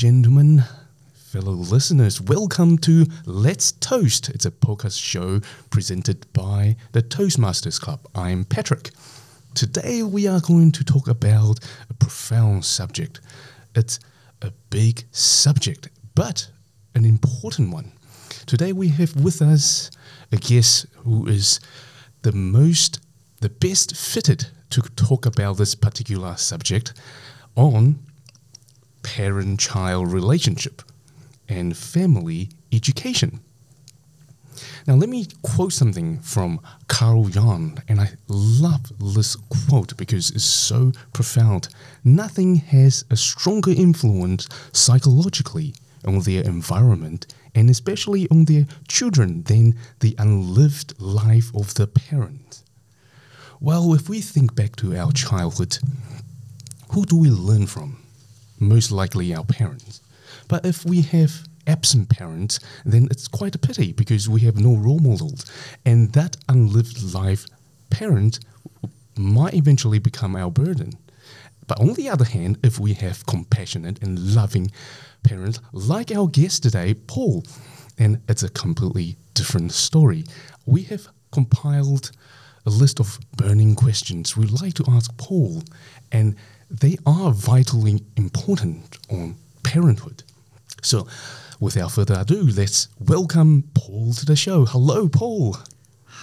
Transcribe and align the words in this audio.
Gentlemen, 0.00 0.64
fellow 1.12 1.52
listeners. 1.52 2.22
Welcome 2.22 2.78
to 2.78 3.04
Let's 3.26 3.72
Toast. 3.72 4.30
It's 4.30 4.46
a 4.46 4.50
podcast 4.50 4.98
show 4.98 5.42
presented 5.68 6.24
by 6.32 6.76
the 6.92 7.02
Toastmasters 7.02 7.78
Club. 7.78 8.00
I'm 8.14 8.46
Patrick. 8.46 8.92
Today, 9.52 10.02
we 10.02 10.26
are 10.26 10.40
going 10.40 10.72
to 10.72 10.84
talk 10.84 11.06
about 11.06 11.58
a 11.90 11.92
profound 11.92 12.64
subject. 12.64 13.20
It's 13.74 14.00
a 14.40 14.52
big 14.70 15.04
subject, 15.10 15.90
but 16.14 16.50
an 16.94 17.04
important 17.04 17.70
one. 17.70 17.92
Today, 18.46 18.72
we 18.72 18.88
have 18.88 19.14
with 19.22 19.42
us 19.42 19.90
a 20.32 20.38
guest 20.38 20.86
who 21.04 21.26
is 21.26 21.60
the 22.22 22.32
most, 22.32 23.00
the 23.42 23.50
best 23.50 23.94
fitted 23.94 24.46
to 24.70 24.80
talk 24.80 25.26
about 25.26 25.58
this 25.58 25.74
particular 25.74 26.38
subject 26.38 26.94
on 27.54 27.98
parent 29.02 29.60
child 29.60 30.12
relationship 30.12 30.82
and 31.48 31.76
family 31.76 32.50
education. 32.72 33.40
Now, 34.86 34.94
let 34.94 35.08
me 35.08 35.26
quote 35.42 35.72
something 35.72 36.20
from 36.20 36.60
Carl 36.88 37.30
Jung, 37.30 37.82
and 37.88 38.00
I 38.00 38.10
love 38.28 38.92
this 38.98 39.36
quote 39.36 39.96
because 39.96 40.30
it's 40.30 40.44
so 40.44 40.92
profound. 41.12 41.68
Nothing 42.04 42.56
has 42.56 43.04
a 43.10 43.16
stronger 43.16 43.72
influence 43.72 44.48
psychologically 44.72 45.74
on 46.06 46.20
their 46.20 46.42
environment 46.42 47.26
and 47.54 47.68
especially 47.68 48.28
on 48.30 48.44
their 48.44 48.66
children 48.88 49.42
than 49.44 49.76
the 50.00 50.14
unlived 50.18 51.00
life 51.00 51.50
of 51.54 51.74
the 51.74 51.86
parent. 51.86 52.62
Well, 53.60 53.92
if 53.94 54.08
we 54.08 54.20
think 54.20 54.54
back 54.54 54.76
to 54.76 54.96
our 54.96 55.12
childhood, 55.12 55.78
who 56.92 57.04
do 57.04 57.16
we 57.16 57.28
learn 57.28 57.66
from? 57.66 57.99
Most 58.60 58.92
likely 58.92 59.34
our 59.34 59.44
parents. 59.44 60.00
But 60.48 60.64
if 60.64 60.84
we 60.84 61.02
have 61.02 61.48
absent 61.66 62.08
parents, 62.08 62.60
then 62.84 63.08
it's 63.10 63.28
quite 63.28 63.54
a 63.54 63.58
pity 63.58 63.92
because 63.92 64.28
we 64.28 64.40
have 64.42 64.58
no 64.58 64.76
role 64.76 64.98
models. 64.98 65.44
And 65.84 66.12
that 66.12 66.36
unlived 66.48 67.02
life 67.14 67.46
parent 67.90 68.40
might 69.16 69.54
eventually 69.54 69.98
become 69.98 70.36
our 70.36 70.50
burden. 70.50 70.92
But 71.66 71.80
on 71.80 71.94
the 71.94 72.08
other 72.08 72.24
hand, 72.24 72.58
if 72.62 72.80
we 72.80 72.94
have 72.94 73.26
compassionate 73.26 74.02
and 74.02 74.34
loving 74.34 74.70
parents 75.22 75.60
like 75.72 76.10
our 76.10 76.26
guest 76.26 76.62
today, 76.62 76.94
Paul, 76.94 77.44
and 77.98 78.20
it's 78.28 78.42
a 78.42 78.48
completely 78.48 79.16
different 79.34 79.72
story. 79.72 80.24
We 80.66 80.82
have 80.84 81.08
compiled 81.32 82.10
a 82.66 82.70
list 82.70 82.98
of 83.00 83.18
burning 83.36 83.74
questions 83.74 84.36
we'd 84.36 84.50
like 84.50 84.74
to 84.74 84.84
ask 84.88 85.16
Paul, 85.16 85.62
and 86.10 86.36
they 86.70 86.96
are 87.04 87.32
vitally 87.32 88.02
important 88.16 88.98
on 89.10 89.36
parenthood. 89.62 90.22
So, 90.82 91.06
without 91.58 91.92
further 91.92 92.16
ado, 92.18 92.42
let's 92.56 92.88
welcome 93.00 93.64
Paul 93.74 94.12
to 94.14 94.24
the 94.24 94.36
show. 94.36 94.64
Hello, 94.64 95.08
Paul. 95.08 95.56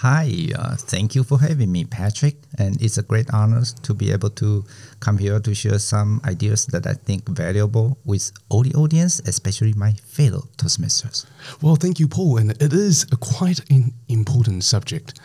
Hi, 0.00 0.46
uh, 0.56 0.76
thank 0.76 1.16
you 1.16 1.24
for 1.24 1.40
having 1.40 1.72
me, 1.72 1.84
Patrick. 1.84 2.36
And 2.56 2.80
it's 2.80 2.98
a 2.98 3.02
great 3.02 3.28
honor 3.34 3.62
to 3.82 3.94
be 3.94 4.12
able 4.12 4.30
to 4.30 4.64
come 5.00 5.18
here 5.18 5.40
to 5.40 5.54
share 5.54 5.78
some 5.80 6.20
ideas 6.24 6.66
that 6.66 6.86
I 6.86 6.94
think 6.94 7.28
valuable 7.28 7.98
with 8.04 8.30
all 8.48 8.62
the 8.62 8.74
audience, 8.74 9.20
especially 9.26 9.72
my 9.72 9.92
fellow 10.06 10.48
Toastmasters. 10.56 11.26
Well, 11.60 11.76
thank 11.76 11.98
you, 11.98 12.06
Paul. 12.06 12.38
And 12.38 12.50
it 12.62 12.72
is 12.72 13.06
a 13.10 13.16
quite 13.16 13.68
an 13.70 13.92
important 14.08 14.62
subject 14.62 15.18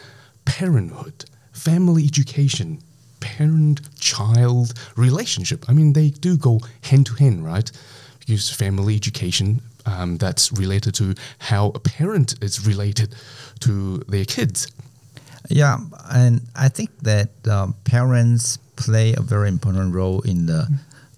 parenthood, 0.45 1.25
family 1.51 2.05
education, 2.05 2.79
parent 3.23 3.79
child 3.99 4.73
relationship. 4.97 5.65
I 5.69 5.73
mean, 5.73 5.93
they 5.93 6.09
do 6.09 6.37
go 6.37 6.59
hand 6.81 7.05
to 7.07 7.13
hand, 7.15 7.45
right? 7.45 7.71
Because 8.19 8.49
family 8.49 8.95
education, 8.95 9.61
um, 9.85 10.17
that's 10.17 10.51
related 10.51 10.93
to 10.95 11.15
how 11.39 11.71
a 11.75 11.79
parent 11.79 12.35
is 12.41 12.67
related 12.67 13.15
to 13.61 13.97
their 14.07 14.25
kids. 14.25 14.67
Yeah, 15.49 15.77
and 16.11 16.41
I 16.55 16.69
think 16.69 16.89
that 17.01 17.31
um, 17.47 17.75
parents 17.83 18.57
play 18.75 19.13
a 19.13 19.21
very 19.21 19.49
important 19.49 19.93
role 19.93 20.21
in 20.21 20.45
the 20.45 20.67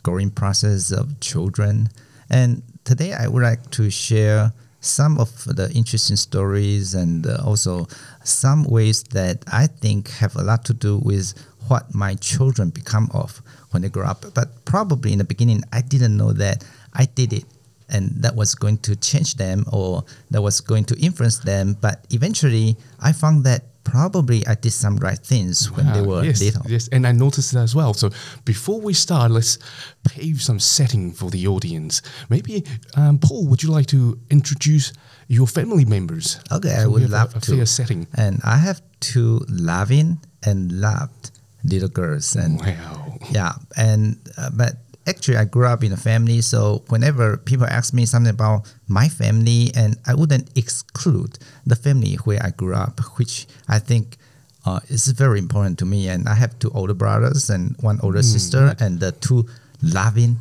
growing 0.03 0.31
process 0.31 0.91
of 0.91 1.19
children. 1.19 1.89
And 2.29 2.61
today 2.83 3.13
I 3.13 3.27
would 3.27 3.43
like 3.43 3.69
to 3.71 3.89
share 3.89 4.51
some 4.85 5.17
of 5.17 5.45
the 5.45 5.71
interesting 5.73 6.15
stories 6.15 6.93
and 6.93 7.25
uh, 7.25 7.37
also 7.43 7.87
some 8.23 8.63
ways 8.63 9.03
that 9.03 9.43
I 9.51 9.67
think 9.67 10.09
have 10.21 10.35
a 10.35 10.43
lot 10.43 10.63
to 10.65 10.73
do 10.73 10.97
with 10.97 11.33
what 11.67 11.93
my 11.93 12.15
children 12.15 12.69
become 12.69 13.09
of 13.13 13.41
when 13.71 13.81
they 13.81 13.89
grow 13.89 14.05
up. 14.05 14.25
But 14.33 14.65
probably 14.65 15.11
in 15.11 15.19
the 15.19 15.23
beginning, 15.23 15.63
I 15.71 15.81
didn't 15.81 16.15
know 16.17 16.31
that 16.33 16.65
I 16.93 17.05
did 17.05 17.33
it 17.33 17.45
and 17.89 18.11
that 18.23 18.35
was 18.35 18.55
going 18.55 18.77
to 18.79 18.95
change 18.95 19.35
them 19.35 19.65
or 19.71 20.03
that 20.31 20.41
was 20.41 20.61
going 20.61 20.85
to 20.85 20.97
influence 20.99 21.39
them. 21.39 21.77
But 21.79 22.05
eventually, 22.09 22.77
I 22.99 23.11
found 23.11 23.43
that 23.45 23.63
probably 23.83 24.45
I 24.47 24.55
did 24.55 24.73
some 24.73 24.97
right 24.97 25.17
things 25.17 25.69
wow, 25.69 25.77
when 25.77 25.93
they 25.93 26.01
were 26.01 26.23
yes, 26.23 26.41
little. 26.41 26.63
Yes, 26.67 26.87
and 26.89 27.05
I 27.05 27.11
noticed 27.11 27.53
that 27.53 27.61
as 27.61 27.75
well. 27.75 27.93
So 27.93 28.09
before 28.43 28.81
we 28.81 28.93
start, 28.93 29.31
let's 29.31 29.59
pave 30.03 30.41
some 30.41 30.59
setting 30.59 31.11
for 31.11 31.29
the 31.29 31.47
audience. 31.47 32.01
Maybe, 32.29 32.65
um, 32.95 33.19
Paul, 33.19 33.47
would 33.47 33.61
you 33.63 33.69
like 33.69 33.85
to 33.87 34.19
introduce 34.29 34.91
your 35.27 35.47
family 35.47 35.85
members? 35.85 36.39
Okay, 36.51 36.69
so 36.69 36.83
I 36.83 36.87
would 36.87 37.09
love 37.09 37.35
a, 37.35 37.37
a 37.37 37.41
to. 37.41 37.55
Fair 37.57 37.65
setting. 37.65 38.07
And 38.15 38.41
I 38.43 38.57
have 38.57 38.81
two 38.99 39.45
loving 39.47 40.19
and 40.43 40.81
loved 40.81 41.31
little 41.65 41.89
girls. 41.89 42.35
And 42.35 42.59
wow. 42.59 43.17
Yeah, 43.31 43.53
and 43.75 44.17
uh, 44.37 44.49
but 44.53 44.77
actually 45.07 45.37
I 45.37 45.45
grew 45.45 45.65
up 45.65 45.83
in 45.83 45.91
a 45.91 45.97
family, 45.97 46.41
so 46.41 46.83
whenever 46.89 47.37
people 47.37 47.65
ask 47.65 47.93
me 47.93 48.05
something 48.05 48.31
about 48.31 48.71
my 48.87 49.07
family, 49.07 49.71
and 49.75 49.97
I 50.05 50.15
wouldn't 50.15 50.55
exclude 50.57 51.37
the 51.65 51.75
family 51.75 52.15
where 52.23 52.39
I 52.43 52.51
grew 52.51 52.75
up, 52.75 52.99
which 53.17 53.47
I 53.67 53.79
think 53.79 54.17
uh, 54.65 54.79
is 54.89 55.07
very 55.07 55.39
important 55.39 55.79
to 55.79 55.85
me. 55.85 56.07
And 56.07 56.27
I 56.27 56.35
have 56.35 56.57
two 56.59 56.71
older 56.73 56.93
brothers 56.93 57.49
and 57.49 57.75
one 57.81 57.99
older 58.01 58.19
mm, 58.19 58.23
sister, 58.23 58.75
and 58.79 58.99
the 58.99 59.11
two 59.11 59.45
loving 59.81 60.37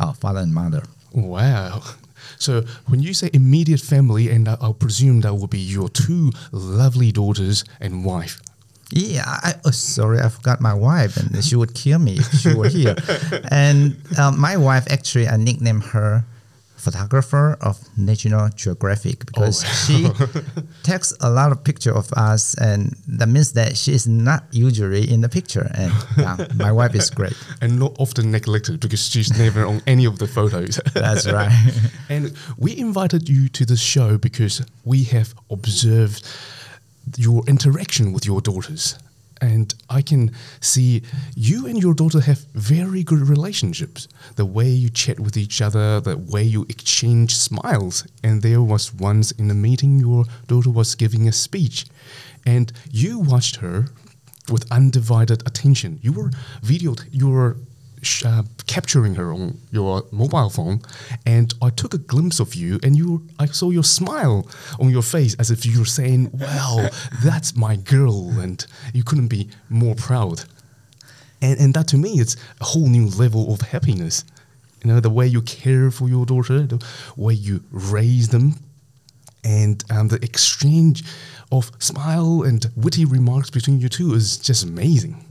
uh, 0.00 0.12
father 0.12 0.40
and 0.40 0.54
mother. 0.54 0.82
Wow. 1.12 1.82
So 2.38 2.62
when 2.86 3.00
you 3.00 3.14
say 3.14 3.30
immediate 3.32 3.80
family, 3.80 4.30
and 4.30 4.48
I'll 4.48 4.74
presume 4.74 5.20
that 5.20 5.34
will 5.34 5.46
be 5.46 5.58
your 5.58 5.88
two 5.88 6.32
lovely 6.52 7.12
daughters 7.12 7.64
and 7.80 8.04
wife. 8.04 8.40
Yeah, 8.92 9.24
I, 9.26 9.54
oh, 9.64 9.72
sorry, 9.72 10.20
I 10.20 10.28
forgot 10.28 10.60
my 10.60 10.74
wife, 10.74 11.16
and 11.16 11.44
she 11.44 11.56
would 11.56 11.74
kill 11.74 11.98
me 11.98 12.18
if 12.18 12.32
she 12.34 12.54
were 12.54 12.68
here. 12.68 12.94
and 13.50 13.96
um, 14.18 14.38
my 14.38 14.56
wife, 14.56 14.86
actually, 14.90 15.26
I 15.26 15.36
nicknamed 15.36 15.82
her 15.84 16.24
photographer 16.76 17.56
of 17.60 17.80
National 17.98 18.48
Geographic 18.50 19.26
because 19.26 19.64
oh. 19.64 19.68
she 19.68 20.06
takes 20.84 21.12
a 21.20 21.28
lot 21.28 21.50
of 21.50 21.64
picture 21.64 21.92
of 21.92 22.12
us, 22.12 22.54
and 22.58 22.94
that 23.08 23.28
means 23.28 23.52
that 23.52 23.76
she 23.76 23.92
is 23.92 24.06
not 24.06 24.44
usually 24.52 25.10
in 25.10 25.20
the 25.20 25.28
picture. 25.28 25.68
And 25.74 25.92
yeah, 26.16 26.46
my 26.54 26.70
wife 26.70 26.94
is 26.94 27.10
great, 27.10 27.36
and 27.60 27.80
not 27.80 27.96
often 27.98 28.30
neglected 28.30 28.78
because 28.78 29.02
she's 29.04 29.36
never 29.36 29.66
on 29.66 29.82
any 29.88 30.04
of 30.04 30.18
the 30.18 30.28
photos. 30.28 30.80
That's 30.94 31.26
right. 31.26 31.50
and 32.08 32.32
we 32.56 32.78
invited 32.78 33.28
you 33.28 33.48
to 33.48 33.66
the 33.66 33.76
show 33.76 34.16
because 34.16 34.62
we 34.84 35.02
have 35.04 35.34
observed 35.50 36.24
your 37.16 37.42
interaction 37.46 38.12
with 38.12 38.26
your 38.26 38.40
daughters. 38.40 38.98
And 39.40 39.74
I 39.90 40.00
can 40.00 40.30
see 40.60 41.02
you 41.34 41.66
and 41.66 41.80
your 41.80 41.94
daughter 41.94 42.20
have 42.20 42.46
very 42.54 43.02
good 43.02 43.28
relationships. 43.28 44.08
The 44.36 44.46
way 44.46 44.68
you 44.68 44.88
chat 44.88 45.20
with 45.20 45.36
each 45.36 45.60
other, 45.60 46.00
the 46.00 46.16
way 46.16 46.42
you 46.42 46.64
exchange 46.68 47.36
smiles. 47.36 48.06
And 48.24 48.40
there 48.40 48.62
was 48.62 48.94
once 48.94 49.32
in 49.32 49.50
a 49.50 49.54
meeting, 49.54 49.98
your 49.98 50.24
daughter 50.46 50.70
was 50.70 50.94
giving 50.94 51.28
a 51.28 51.32
speech, 51.32 51.84
and 52.46 52.72
you 52.90 53.18
watched 53.18 53.56
her 53.56 53.86
with 54.50 54.70
undivided 54.70 55.46
attention. 55.46 55.98
You 56.02 56.12
were 56.12 56.30
videoed, 56.62 57.06
you 57.10 57.28
were 57.28 57.56
uh, 58.24 58.42
capturing 58.66 59.14
her 59.16 59.32
on 59.32 59.58
your 59.70 60.04
mobile 60.10 60.50
phone, 60.50 60.80
and 61.24 61.52
I 61.60 61.70
took 61.70 61.94
a 61.94 61.98
glimpse 61.98 62.40
of 62.40 62.54
you, 62.54 62.78
and 62.82 62.96
you, 62.96 63.26
I 63.38 63.46
saw 63.46 63.70
your 63.70 63.84
smile 63.84 64.48
on 64.78 64.90
your 64.90 65.02
face 65.02 65.34
as 65.38 65.50
if 65.50 65.64
you 65.66 65.78
were 65.78 65.92
saying, 66.00 66.30
"Well, 66.32 66.90
that's 67.24 67.56
my 67.56 67.76
girl," 67.76 68.18
and 68.40 68.64
you 68.92 69.02
couldn't 69.02 69.28
be 69.28 69.48
more 69.68 69.94
proud. 69.94 70.44
And 71.40 71.60
and 71.60 71.74
that 71.74 71.88
to 71.88 71.96
me, 71.96 72.20
it's 72.22 72.36
a 72.60 72.64
whole 72.64 72.88
new 72.88 73.06
level 73.08 73.52
of 73.52 73.60
happiness. 73.60 74.24
You 74.82 74.92
know, 74.92 75.00
the 75.00 75.10
way 75.10 75.26
you 75.26 75.42
care 75.42 75.90
for 75.90 76.08
your 76.08 76.26
daughter, 76.26 76.66
the 76.66 76.84
way 77.16 77.34
you 77.34 77.62
raise 77.70 78.28
them, 78.28 78.54
and 79.44 79.82
um, 79.90 80.08
the 80.08 80.22
exchange 80.22 81.04
of 81.52 81.70
smile 81.78 82.42
and 82.42 82.66
witty 82.76 83.04
remarks 83.04 83.50
between 83.50 83.80
you 83.80 83.88
two 83.88 84.14
is 84.14 84.36
just 84.38 84.64
amazing. 84.64 85.24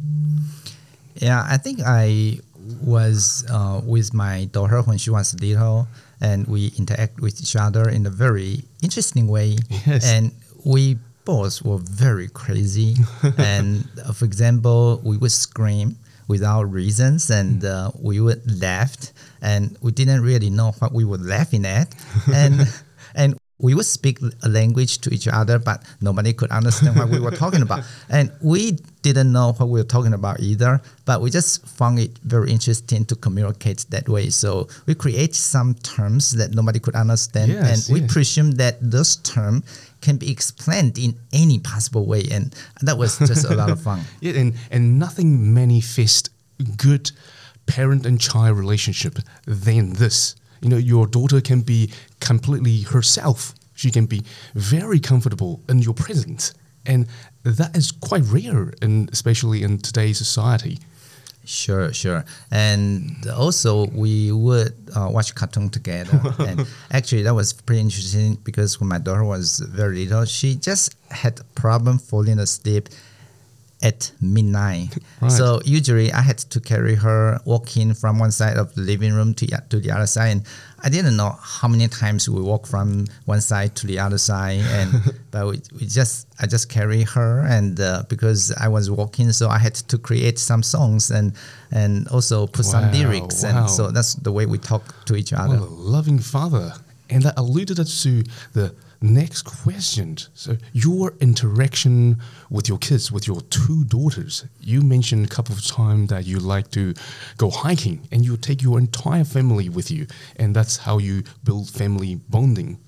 Yeah, 1.16 1.46
I 1.48 1.58
think 1.58 1.80
I 1.86 2.40
was 2.82 3.46
uh, 3.50 3.82
with 3.84 4.14
my 4.14 4.46
daughter 4.46 4.82
when 4.82 4.98
she 4.98 5.10
was 5.10 5.40
little, 5.40 5.88
and 6.22 6.48
we 6.48 6.72
interact 6.78 7.20
with 7.20 7.40
each 7.42 7.56
other 7.56 7.90
in 7.90 8.06
a 8.06 8.10
very 8.10 8.64
interesting 8.82 9.28
way. 9.28 9.58
Yes. 9.86 10.06
And 10.06 10.32
we 10.64 10.98
both 11.26 11.64
were 11.64 11.80
very 11.80 12.28
crazy. 12.30 12.96
and 13.38 13.88
uh, 14.06 14.14
for 14.14 14.26
example, 14.26 15.02
we 15.04 15.18
would 15.18 15.32
scream 15.32 15.98
without 16.28 16.64
reasons, 16.64 17.30
and 17.30 17.64
uh, 17.64 17.92
we 18.00 18.20
would 18.20 18.62
laugh, 18.62 18.96
and 19.42 19.78
we 19.82 19.92
didn't 19.92 20.22
really 20.22 20.50
know 20.50 20.72
what 20.80 20.92
we 20.92 21.06
were 21.06 21.18
laughing 21.18 21.66
at, 21.66 21.94
and 22.34 22.68
and 23.14 23.38
we 23.66 23.74
would 23.74 23.86
speak 23.86 24.20
a 24.44 24.48
language 24.48 25.00
to 25.00 25.10
each 25.12 25.28
other, 25.28 25.58
but 25.58 25.82
nobody 26.00 26.34
could 26.34 26.52
understand 26.52 26.96
what 26.96 27.10
we 27.10 27.20
were 27.20 27.32
talking 27.44 27.64
about. 27.64 27.84
And 28.10 28.32
we 28.40 28.78
didn't 29.02 29.32
know 29.32 29.54
what 29.54 29.68
we 29.70 29.80
were 29.80 29.92
talking 29.96 30.14
about 30.14 30.40
either, 30.40 30.82
but 31.06 31.20
we 31.22 31.32
just 31.32 31.66
found 31.68 31.98
it 31.98 32.12
very 32.24 32.52
interesting 32.52 33.06
to 33.06 33.16
communicate 33.16 33.80
that 33.90 34.08
way. 34.08 34.30
So 34.30 34.68
we 34.86 34.94
create 34.94 35.34
some 35.34 35.74
terms 35.96 36.32
that 36.40 36.54
nobody 36.54 36.80
could 36.80 36.96
understand, 36.96 37.52
Yes, 37.52 37.68
and 37.70 37.94
we 37.96 38.02
yes. 38.02 38.14
presume 38.14 38.52
that 38.64 38.76
those 38.82 39.16
terms 39.18 39.64
can 40.02 40.18
be 40.18 40.30
explained 40.30 41.00
in 41.00 41.16
any 41.34 41.58
possible 41.58 42.06
way. 42.06 42.24
And 42.32 42.54
that 42.84 42.98
was 43.00 43.18
just 43.18 43.46
a 43.50 43.56
lot 43.56 43.72
of 43.72 43.82
fun. 43.82 44.02
Yeah, 44.22 44.34
and, 44.42 44.54
and 44.70 45.00
nothing 45.00 45.54
manifests 45.56 46.30
good 46.78 47.12
parent 47.66 48.06
and 48.06 48.22
child 48.22 48.58
relationship 48.58 49.18
than 49.48 49.94
this. 49.94 50.36
You 50.66 50.72
know, 50.72 50.78
your 50.78 51.06
daughter 51.06 51.42
can 51.42 51.62
be 51.62 51.92
completely 52.20 52.82
herself. 52.82 53.54
She 53.76 53.92
can 53.92 54.08
be 54.08 54.24
very 54.56 55.00
comfortable 55.00 55.62
in 55.70 55.78
your 55.78 55.94
presence. 55.94 56.56
And 56.88 57.06
that 57.44 57.78
is 57.78 57.92
quite 57.92 58.24
rare, 58.24 58.74
and 58.82 59.08
especially 59.12 59.62
in 59.62 59.78
today's 59.78 60.18
society. 60.18 60.80
Sure, 61.44 61.94
sure. 61.94 62.26
And 62.50 63.28
also, 63.28 63.86
we 63.90 64.32
would 64.32 64.74
uh, 64.96 65.08
watch 65.12 65.36
cartoon 65.36 65.70
together. 65.70 66.20
and 66.40 66.66
actually, 66.90 67.22
that 67.22 67.36
was 67.36 67.54
pretty 67.54 67.82
interesting 67.82 68.40
because 68.44 68.80
when 68.80 68.90
my 68.90 68.98
daughter 68.98 69.24
was 69.24 69.60
very 69.60 70.08
little, 70.08 70.26
she 70.26 70.56
just 70.56 70.96
had 71.12 71.40
a 71.40 71.44
problem 71.54 72.00
falling 72.00 72.40
asleep 72.40 72.90
at 73.86 74.12
midnight. 74.20 74.98
Right. 75.22 75.32
So 75.32 75.62
usually, 75.64 76.12
I 76.12 76.22
had 76.22 76.40
to 76.40 76.60
carry 76.60 76.96
her 76.96 77.40
walking 77.46 77.94
from 77.94 78.18
one 78.18 78.32
side 78.32 78.58
of 78.58 78.74
the 78.74 78.82
living 78.82 79.14
room 79.14 79.36
to, 79.36 79.46
to 79.70 79.80
the 79.80 79.92
other 79.92 80.08
side. 80.08 80.32
And 80.32 80.44
I 80.84 80.90
didn't 80.90 81.16
know 81.16 81.38
how 81.40 81.68
many 81.68 81.88
times 81.88 82.28
we 82.28 82.42
walk 82.42 82.66
from 82.66 83.06
one 83.26 83.42
side 83.42 83.76
to 83.76 83.88
the 83.88 84.00
other 84.00 84.18
side. 84.18 84.62
And 84.80 84.90
but 85.32 85.46
we, 85.46 85.62
we 85.80 85.86
just 85.86 86.28
I 86.42 86.48
just 86.48 86.68
carry 86.68 87.04
her, 87.04 87.46
and 87.48 87.80
uh, 87.80 88.04
because 88.10 88.52
I 88.60 88.68
was 88.70 88.90
walking, 88.90 89.32
so 89.32 89.50
I 89.50 89.60
had 89.60 89.76
to 89.76 89.98
create 90.00 90.40
some 90.40 90.64
songs 90.64 91.12
and 91.12 91.34
and 91.72 92.08
also 92.08 92.48
put 92.48 92.66
some 92.66 92.92
lyrics. 92.92 93.44
wow. 93.44 93.50
And 93.50 93.70
so 93.70 93.92
that's 93.92 94.16
the 94.16 94.32
way 94.32 94.48
we 94.48 94.58
talk 94.58 94.84
to 95.06 95.16
each 95.16 95.32
other. 95.32 95.60
What 95.60 95.70
a 95.70 95.74
loving 95.96 96.20
father. 96.20 96.74
And 97.08 97.22
that 97.22 97.36
alluded 97.38 97.80
us 97.80 98.02
to 98.02 98.24
the 98.54 98.74
next 99.02 99.44
question. 99.44 100.18
So, 100.34 100.58
your 100.74 101.14
interaction 101.20 102.22
with 102.50 102.68
your 102.70 102.78
kids, 102.78 103.12
with 103.12 103.28
your 103.28 103.42
two 103.42 103.84
daughters. 103.86 104.46
You 104.62 104.82
mentioned 104.82 105.26
a 105.26 105.30
couple 105.30 105.54
of 105.56 105.66
times 105.66 106.10
that 106.10 106.26
you 106.26 106.40
like 106.40 106.72
to 106.72 106.94
go 107.38 107.50
hiking 107.50 108.08
and 108.12 108.26
you 108.26 108.38
take 108.38 108.62
your 108.62 108.78
entire 108.78 109.24
family 109.24 109.70
with 109.70 109.92
you. 109.92 110.08
And 110.38 110.56
that's 110.56 110.78
how 110.78 110.98
you 110.98 111.24
build 111.44 111.70
family 111.70 112.16
bonding. 112.30 112.80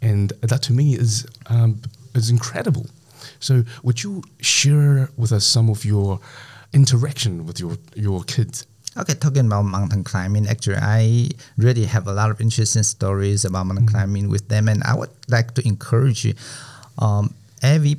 And 0.00 0.30
that 0.42 0.62
to 0.62 0.72
me 0.72 0.94
is, 0.94 1.26
um, 1.46 1.80
is 2.14 2.30
incredible. 2.30 2.86
So, 3.40 3.64
would 3.82 4.02
you 4.02 4.22
share 4.40 5.10
with 5.16 5.32
us 5.32 5.44
some 5.44 5.68
of 5.70 5.84
your 5.84 6.20
interaction 6.72 7.46
with 7.46 7.60
your, 7.60 7.76
your 7.94 8.22
kids? 8.24 8.66
Okay, 8.98 9.14
talking 9.14 9.46
about 9.46 9.62
mountain 9.62 10.02
climbing, 10.02 10.48
actually, 10.48 10.76
I 10.76 11.28
really 11.56 11.84
have 11.84 12.08
a 12.08 12.12
lot 12.12 12.30
of 12.30 12.40
interesting 12.40 12.82
stories 12.82 13.44
about 13.44 13.66
mountain 13.66 13.86
climbing 13.86 14.28
with 14.28 14.48
them, 14.48 14.66
and 14.68 14.82
I 14.82 14.94
would 14.96 15.10
like 15.28 15.54
to 15.54 15.66
encourage 15.66 16.24
you, 16.24 16.34
um, 16.98 17.32
every 17.62 17.96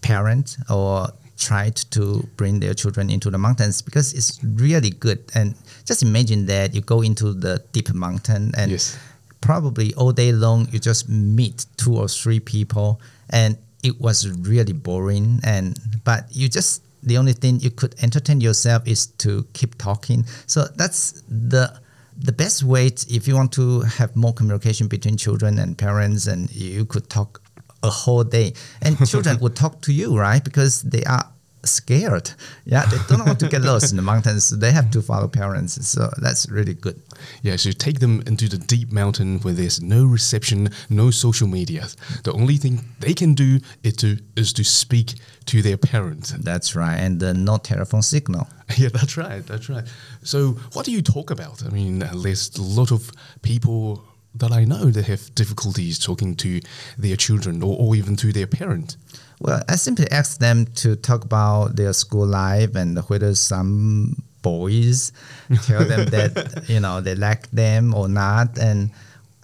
parent 0.00 0.56
or 0.68 1.08
tried 1.38 1.76
to 1.90 2.28
bring 2.36 2.60
their 2.60 2.74
children 2.74 3.08
into 3.10 3.30
the 3.30 3.38
mountains 3.38 3.82
because 3.82 4.12
it's 4.14 4.42
really 4.44 4.90
good. 4.90 5.18
And 5.34 5.54
just 5.84 6.02
imagine 6.02 6.46
that 6.46 6.74
you 6.74 6.80
go 6.80 7.02
into 7.02 7.32
the 7.32 7.62
deep 7.72 7.92
mountain 7.94 8.52
and 8.56 8.70
Yes. 8.72 8.96
probably 9.40 9.92
all 9.94 10.12
day 10.12 10.30
long 10.32 10.68
you 10.70 10.78
just 10.78 11.08
meet 11.08 11.66
two 11.76 11.96
or 11.96 12.06
three 12.06 12.38
people 12.38 13.00
and 13.30 13.56
it 13.82 14.00
was 14.00 14.28
really 14.46 14.72
boring 14.72 15.40
and 15.42 15.76
but 16.04 16.26
you 16.30 16.48
just 16.48 16.80
the 17.02 17.18
only 17.18 17.32
thing 17.32 17.60
you 17.60 17.70
could 17.70 17.94
entertain 18.02 18.40
yourself 18.40 18.86
is 18.86 19.06
to 19.06 19.46
keep 19.52 19.76
talking. 19.78 20.24
So 20.46 20.64
that's 20.76 21.22
the 21.28 21.80
the 22.18 22.32
best 22.32 22.62
way 22.62 22.90
t- 22.90 23.16
if 23.16 23.26
you 23.26 23.34
want 23.34 23.52
to 23.52 23.80
have 23.80 24.14
more 24.14 24.34
communication 24.34 24.86
between 24.86 25.16
children 25.16 25.58
and 25.58 25.76
parents 25.76 26.26
and 26.26 26.54
you 26.54 26.84
could 26.84 27.08
talk 27.08 27.40
a 27.82 27.90
whole 27.90 28.24
day. 28.24 28.52
And 28.82 28.98
children 29.06 29.38
would 29.40 29.56
talk 29.56 29.80
to 29.82 29.92
you 29.92 30.16
right? 30.16 30.42
Because 30.44 30.82
they 30.82 31.02
are 31.04 31.31
scared 31.64 32.30
yeah 32.64 32.84
they 32.86 32.98
don't 33.08 33.26
want 33.26 33.38
to 33.38 33.48
get 33.48 33.62
lost 33.62 33.90
in 33.90 33.96
the 33.96 34.02
mountains 34.02 34.44
so 34.44 34.56
they 34.56 34.72
have 34.72 34.90
to 34.90 35.00
follow 35.00 35.28
parents 35.28 35.86
so 35.86 36.10
that's 36.20 36.48
really 36.50 36.74
good 36.74 37.00
Yeah, 37.42 37.56
so 37.56 37.68
you 37.68 37.72
take 37.72 37.98
them 38.00 38.22
into 38.26 38.48
the 38.48 38.58
deep 38.58 38.92
mountain 38.92 39.38
where 39.40 39.54
there's 39.54 39.80
no 39.82 40.04
reception, 40.04 40.68
no 40.88 41.10
social 41.10 41.48
media. 41.48 41.86
The 42.24 42.32
only 42.32 42.56
thing 42.56 42.84
they 43.00 43.14
can 43.14 43.34
do 43.34 43.60
is 43.82 43.96
to 43.96 44.18
is 44.36 44.52
to 44.54 44.64
speak 44.64 45.14
to 45.46 45.62
their 45.62 45.76
parents. 45.76 46.30
That's 46.30 46.74
right, 46.76 46.96
and 46.96 47.22
uh, 47.22 47.32
no 47.32 47.58
telephone 47.58 48.02
signal. 48.02 48.46
Yeah, 48.78 48.88
that's 48.88 49.16
right. 49.18 49.46
That's 49.46 49.68
right. 49.68 49.84
So, 50.22 50.56
what 50.72 50.86
do 50.86 50.92
you 50.92 51.02
talk 51.02 51.30
about? 51.30 51.62
I 51.62 51.68
mean, 51.68 51.98
there's 52.22 52.56
a 52.56 52.62
lot 52.62 52.90
of 52.90 53.10
people 53.42 54.02
that 54.34 54.50
I 54.50 54.64
know 54.64 54.90
that 54.90 55.04
have 55.06 55.34
difficulties 55.34 55.98
talking 55.98 56.34
to 56.36 56.60
their 56.96 57.16
children 57.16 57.62
or, 57.62 57.76
or 57.78 57.94
even 57.94 58.16
to 58.16 58.32
their 58.32 58.46
parent. 58.46 58.96
Well, 59.42 59.60
I 59.68 59.74
simply 59.74 60.08
ask 60.12 60.38
them 60.38 60.66
to 60.76 60.94
talk 60.94 61.24
about 61.24 61.74
their 61.74 61.92
school 61.92 62.26
life 62.26 62.76
and 62.76 62.96
whether 63.08 63.34
some 63.34 64.22
boys 64.40 65.12
tell 65.64 65.84
them 65.84 66.06
that 66.10 66.64
you 66.68 66.78
know 66.78 67.00
they 67.00 67.16
like 67.16 67.50
them 67.50 67.92
or 67.92 68.08
not, 68.08 68.56
and 68.56 68.92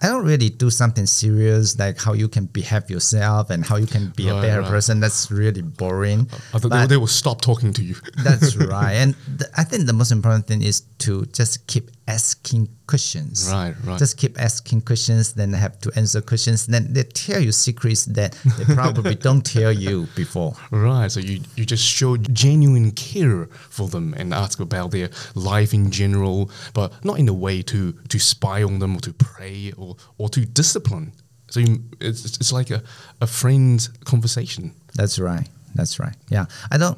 I 0.01 0.07
don't 0.07 0.25
really 0.25 0.49
do 0.49 0.69
something 0.69 1.05
serious 1.05 1.77
like 1.77 2.01
how 2.01 2.13
you 2.13 2.29
can 2.29 2.45
behave 2.45 2.89
yourself 2.89 3.49
and 3.49 3.65
how 3.65 3.75
you 3.75 3.87
can 3.87 4.11
be 4.15 4.29
a 4.29 4.33
better 4.35 4.61
right. 4.61 4.69
person. 4.69 5.01
That's 5.01 5.29
really 5.29 5.61
boring. 5.61 6.29
I 6.53 6.59
thought 6.59 6.69
they, 6.69 6.85
they 6.85 6.97
will 6.97 7.07
stop 7.07 7.41
talking 7.41 7.73
to 7.73 7.83
you. 7.83 7.95
That's 8.23 8.55
right. 8.71 8.93
And 8.93 9.15
th- 9.37 9.51
I 9.57 9.65
think 9.65 9.85
the 9.85 9.93
most 9.93 10.13
important 10.13 10.47
thing 10.47 10.61
is 10.61 10.83
to 10.99 11.25
just 11.25 11.67
keep 11.67 11.91
asking 12.09 12.67
questions. 12.87 13.49
Right, 13.51 13.75
right. 13.85 13.99
Just 13.99 14.17
keep 14.17 14.41
asking 14.41 14.81
questions, 14.81 15.33
then 15.33 15.53
have 15.53 15.79
to 15.81 15.91
answer 15.95 16.21
questions. 16.21 16.65
Then 16.65 16.91
they 16.91 17.03
tell 17.03 17.39
you 17.39 17.51
secrets 17.51 18.05
that 18.05 18.31
they 18.57 18.65
probably 18.73 19.13
don't 19.27 19.45
tell 19.45 19.71
you 19.71 20.07
before. 20.15 20.55
Right. 20.71 21.11
So 21.11 21.19
you, 21.19 21.41
you 21.55 21.65
just 21.65 21.85
show 21.85 22.17
genuine 22.17 22.91
care 22.91 23.45
for 23.45 23.87
them 23.87 24.15
and 24.17 24.33
ask 24.33 24.59
about 24.59 24.89
their 24.89 25.09
life 25.35 25.71
in 25.71 25.91
general, 25.91 26.49
but 26.73 27.05
not 27.05 27.19
in 27.19 27.29
a 27.29 27.33
way 27.33 27.61
to, 27.61 27.93
to 27.93 28.19
spy 28.19 28.63
on 28.63 28.79
them 28.79 28.95
or 28.97 29.01
to 29.01 29.13
pray 29.13 29.71
or, 29.77 29.95
or 30.17 30.29
to 30.29 30.45
discipline. 30.45 31.13
So 31.51 31.59
you, 31.59 31.83
it's, 32.01 32.25
it's 32.25 32.51
like 32.51 32.71
a, 32.71 32.81
a 33.21 33.27
friend's 33.27 33.87
conversation. 34.05 34.73
That's 34.95 35.19
right. 35.19 35.47
That's 35.75 35.99
right. 35.99 36.15
Yeah. 36.29 36.45
I 36.71 36.79
don't 36.79 36.97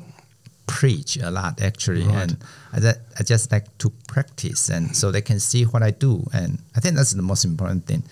preach 0.67 1.17
a 1.17 1.29
lot 1.31 1.61
actually, 1.61 2.03
Right. 2.03 2.21
and 2.31 2.37
I, 2.73 2.79
ju- 2.79 2.99
I 3.19 3.23
just 3.23 3.51
like 3.51 3.65
to 3.79 3.89
practice, 4.07 4.69
and 4.69 4.95
so 4.95 5.11
they 5.11 5.21
can 5.21 5.39
see 5.39 5.63
what 5.65 5.83
I 5.83 5.91
do, 5.91 6.23
and 6.33 6.59
I 6.75 6.79
think 6.79 6.95
that's 6.95 7.11
the 7.13 7.21
most 7.21 7.43
important 7.45 7.85
thing. 7.85 8.03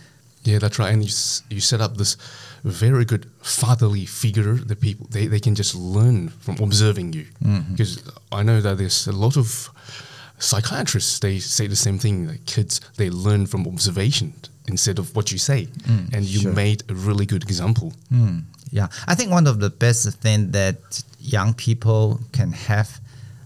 Yeah, 0.44 0.60
that's 0.60 0.80
right. 0.80 0.94
And 0.94 1.04
you, 1.04 1.12
you 1.50 1.60
set 1.62 1.82
up 1.82 1.98
this 1.98 2.16
very 2.64 3.06
good 3.06 3.26
fatherly 3.42 4.06
figure 4.06 4.56
that 4.56 4.80
people 4.82 5.06
they, 5.12 5.28
they 5.28 5.40
can 5.40 5.54
just 5.56 5.76
learn 5.76 6.30
from 6.30 6.58
observing 6.62 7.14
you. 7.14 7.26
Because 7.72 8.02
I 8.32 8.44
know 8.44 8.62
that 8.62 8.78
there's 8.78 9.08
a 9.08 9.12
lot 9.12 9.38
of 9.38 9.70
psychiatrists 10.40 11.20
they 11.20 11.40
say 11.40 11.68
the 11.68 11.76
same 11.76 11.98
thing. 12.00 12.28
Like 12.28 12.46
kids 12.46 12.80
they 12.98 13.10
learn 13.10 13.46
from 13.48 13.68
observation 13.68 14.34
instead 14.68 15.00
of 15.00 15.16
what 15.16 15.32
you 15.32 15.38
say. 15.38 15.68
and 16.14 16.24
you 16.26 16.40
sure. 16.42 16.54
made 16.54 16.84
a 16.90 16.94
really 16.94 17.26
good 17.26 17.44
example. 17.44 17.94
Mm, 18.12 18.44
yeah, 18.72 18.88
I 19.08 19.16
think 19.16 19.32
one 19.32 19.48
of 19.48 19.60
the 19.60 19.70
best 19.70 20.08
thing 20.22 20.52
that 20.52 21.04
young 21.20 21.54
people 21.54 22.20
can 22.32 22.52
have, 22.52 23.00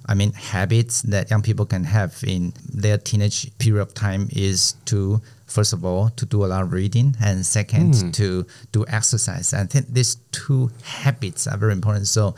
I 0.05 0.13
mean, 0.13 0.33
habits 0.33 1.01
that 1.03 1.29
young 1.29 1.41
people 1.41 1.65
can 1.65 1.83
have 1.83 2.23
in 2.25 2.53
their 2.73 2.97
teenage 2.97 3.51
period 3.57 3.81
of 3.81 3.93
time 3.93 4.29
is 4.31 4.73
to, 4.85 5.21
first 5.47 5.73
of 5.73 5.83
all, 5.85 6.09
to 6.09 6.25
do 6.25 6.45
a 6.45 6.47
lot 6.47 6.63
of 6.63 6.71
reading, 6.71 7.15
and 7.21 7.45
second, 7.45 7.95
hmm. 7.95 8.11
to 8.11 8.45
do 8.71 8.85
exercise. 8.87 9.53
I 9.53 9.65
think 9.65 9.87
these 9.93 10.15
two 10.31 10.71
habits 10.83 11.47
are 11.47 11.57
very 11.57 11.73
important. 11.73 12.07
So, 12.07 12.35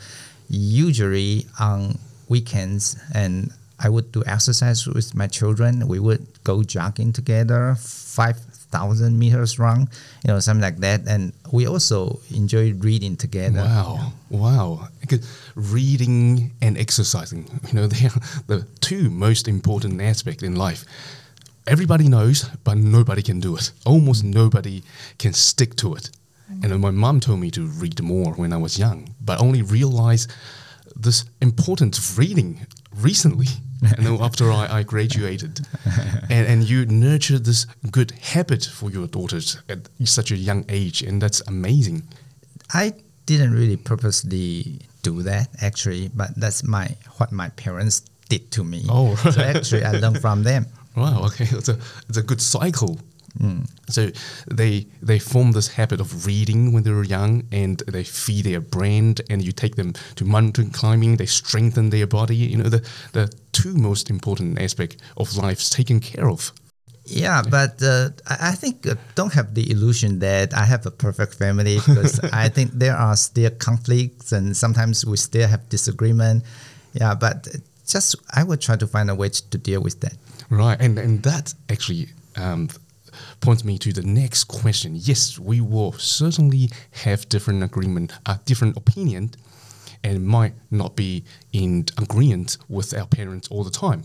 usually 0.48 1.46
on 1.58 1.98
weekends, 2.28 2.96
and 3.14 3.52
I 3.78 3.88
would 3.88 4.12
do 4.12 4.22
exercise 4.26 4.86
with 4.86 5.14
my 5.14 5.26
children. 5.26 5.86
We 5.86 5.98
would 5.98 6.26
go 6.44 6.62
jogging 6.62 7.12
together, 7.12 7.76
five 7.78 8.38
thousand 8.70 9.18
meters 9.18 9.58
run, 9.58 9.88
you 10.24 10.28
know, 10.28 10.40
something 10.40 10.62
like 10.62 10.78
that. 10.78 11.06
And 11.06 11.32
we 11.52 11.66
also 11.66 12.20
enjoy 12.34 12.72
reading 12.74 13.16
together. 13.16 13.60
Wow, 13.60 14.12
wow! 14.30 14.88
Because 15.00 15.26
reading 15.54 16.52
and 16.60 16.76
exercising, 16.78 17.48
you 17.68 17.74
know, 17.74 17.86
they 17.92 18.06
are 18.06 18.20
the 18.46 18.66
two 18.80 19.10
most 19.10 19.48
important 19.48 20.00
aspects 20.00 20.42
in 20.42 20.56
life. 20.56 20.84
Everybody 21.66 22.08
knows, 22.08 22.48
but 22.62 22.76
nobody 22.76 23.22
can 23.22 23.40
do 23.40 23.56
it. 23.56 23.72
Almost 23.84 24.22
nobody 24.22 24.82
can 25.18 25.32
stick 25.32 25.74
to 25.76 25.94
it. 25.94 26.10
And 26.62 26.80
my 26.80 26.92
mom 26.92 27.18
told 27.18 27.40
me 27.40 27.50
to 27.52 27.66
read 27.66 28.00
more 28.02 28.32
when 28.34 28.52
I 28.52 28.56
was 28.56 28.78
young, 28.78 29.14
but 29.20 29.40
only 29.40 29.62
realized 29.62 30.32
this 30.94 31.24
importance 31.40 31.98
of 31.98 32.18
reading 32.18 32.66
recently. 32.94 33.48
And 33.82 34.06
then 34.06 34.20
after 34.20 34.50
I, 34.50 34.78
I 34.78 34.82
graduated, 34.82 35.60
and, 36.30 36.46
and 36.46 36.62
you 36.68 36.86
nurtured 36.86 37.44
this 37.44 37.66
good 37.90 38.12
habit 38.12 38.64
for 38.64 38.90
your 38.90 39.06
daughters 39.06 39.60
at 39.68 39.88
such 40.04 40.30
a 40.30 40.36
young 40.36 40.64
age, 40.68 41.02
and 41.02 41.20
that's 41.20 41.42
amazing. 41.46 42.02
I 42.72 42.94
didn't 43.26 43.52
really 43.52 43.76
purposely 43.76 44.80
do 45.02 45.22
that 45.22 45.48
actually, 45.60 46.08
but 46.14 46.30
that's 46.36 46.64
my 46.64 46.96
what 47.18 47.32
my 47.32 47.48
parents 47.50 48.02
did 48.28 48.50
to 48.52 48.64
me. 48.64 48.84
Oh, 48.88 49.14
so 49.16 49.40
actually 49.40 49.84
I 49.84 49.92
learned 49.92 50.20
from 50.20 50.42
them. 50.42 50.66
Wow. 50.96 51.26
Okay, 51.26 51.44
it's 51.50 51.68
a 51.68 51.78
it's 52.08 52.16
a 52.16 52.22
good 52.22 52.40
cycle. 52.40 52.98
Mm. 53.40 53.68
So 53.88 54.10
they 54.50 54.86
they 55.02 55.18
form 55.18 55.52
this 55.52 55.68
habit 55.68 56.00
of 56.00 56.26
reading 56.26 56.72
when 56.72 56.82
they 56.82 56.90
were 56.90 57.04
young, 57.04 57.44
and 57.52 57.82
they 57.86 58.04
feed 58.04 58.44
their 58.44 58.60
brain, 58.60 59.14
and 59.30 59.42
you 59.42 59.52
take 59.52 59.76
them 59.76 59.92
to 60.16 60.24
mountain 60.24 60.70
climbing. 60.70 61.16
They 61.16 61.26
strengthen 61.26 61.90
their 61.90 62.06
body. 62.06 62.36
You 62.36 62.58
know 62.58 62.68
the 62.68 62.86
the 63.12 63.32
two 63.52 63.74
most 63.74 64.10
important 64.10 64.60
aspect 64.60 64.96
of 65.16 65.36
life 65.36 65.60
is 65.60 65.70
taken 65.70 66.00
care 66.00 66.28
of. 66.28 66.52
Yeah, 67.04 67.42
but 67.48 67.82
uh, 67.82 68.10
I 68.26 68.50
I 68.50 68.52
think 68.52 68.86
uh, 68.86 68.94
don't 69.14 69.32
have 69.32 69.54
the 69.54 69.70
illusion 69.70 70.18
that 70.20 70.54
I 70.54 70.64
have 70.64 70.86
a 70.86 70.90
perfect 70.90 71.34
family 71.34 71.76
because 71.76 72.20
I 72.32 72.48
think 72.48 72.72
there 72.72 72.96
are 72.96 73.16
still 73.16 73.50
conflicts 73.50 74.32
and 74.32 74.56
sometimes 74.56 75.04
we 75.06 75.16
still 75.16 75.48
have 75.48 75.68
disagreement. 75.68 76.44
Yeah, 76.94 77.14
but 77.14 77.48
just 77.86 78.16
I 78.34 78.42
would 78.42 78.60
try 78.60 78.76
to 78.76 78.86
find 78.86 79.10
a 79.10 79.14
way 79.14 79.28
to 79.28 79.58
deal 79.58 79.80
with 79.80 80.00
that. 80.00 80.16
Right, 80.50 80.80
and 80.80 80.98
and 80.98 81.22
that 81.22 81.54
actually 81.68 82.08
um, 82.36 82.68
points 83.40 83.64
me 83.64 83.78
to 83.78 83.92
the 83.92 84.02
next 84.02 84.44
question. 84.44 84.92
Yes, 84.94 85.38
we 85.38 85.60
will 85.60 85.92
certainly 85.92 86.70
have 87.02 87.28
different 87.28 87.62
agreement, 87.62 88.12
uh, 88.26 88.38
different 88.44 88.76
opinion, 88.76 89.30
and 90.02 90.26
might 90.26 90.54
not 90.70 90.96
be 90.96 91.24
in 91.52 91.86
agreement 91.98 92.58
with 92.68 92.94
our 92.94 93.06
parents 93.06 93.48
all 93.48 93.64
the 93.64 93.70
time. 93.70 94.02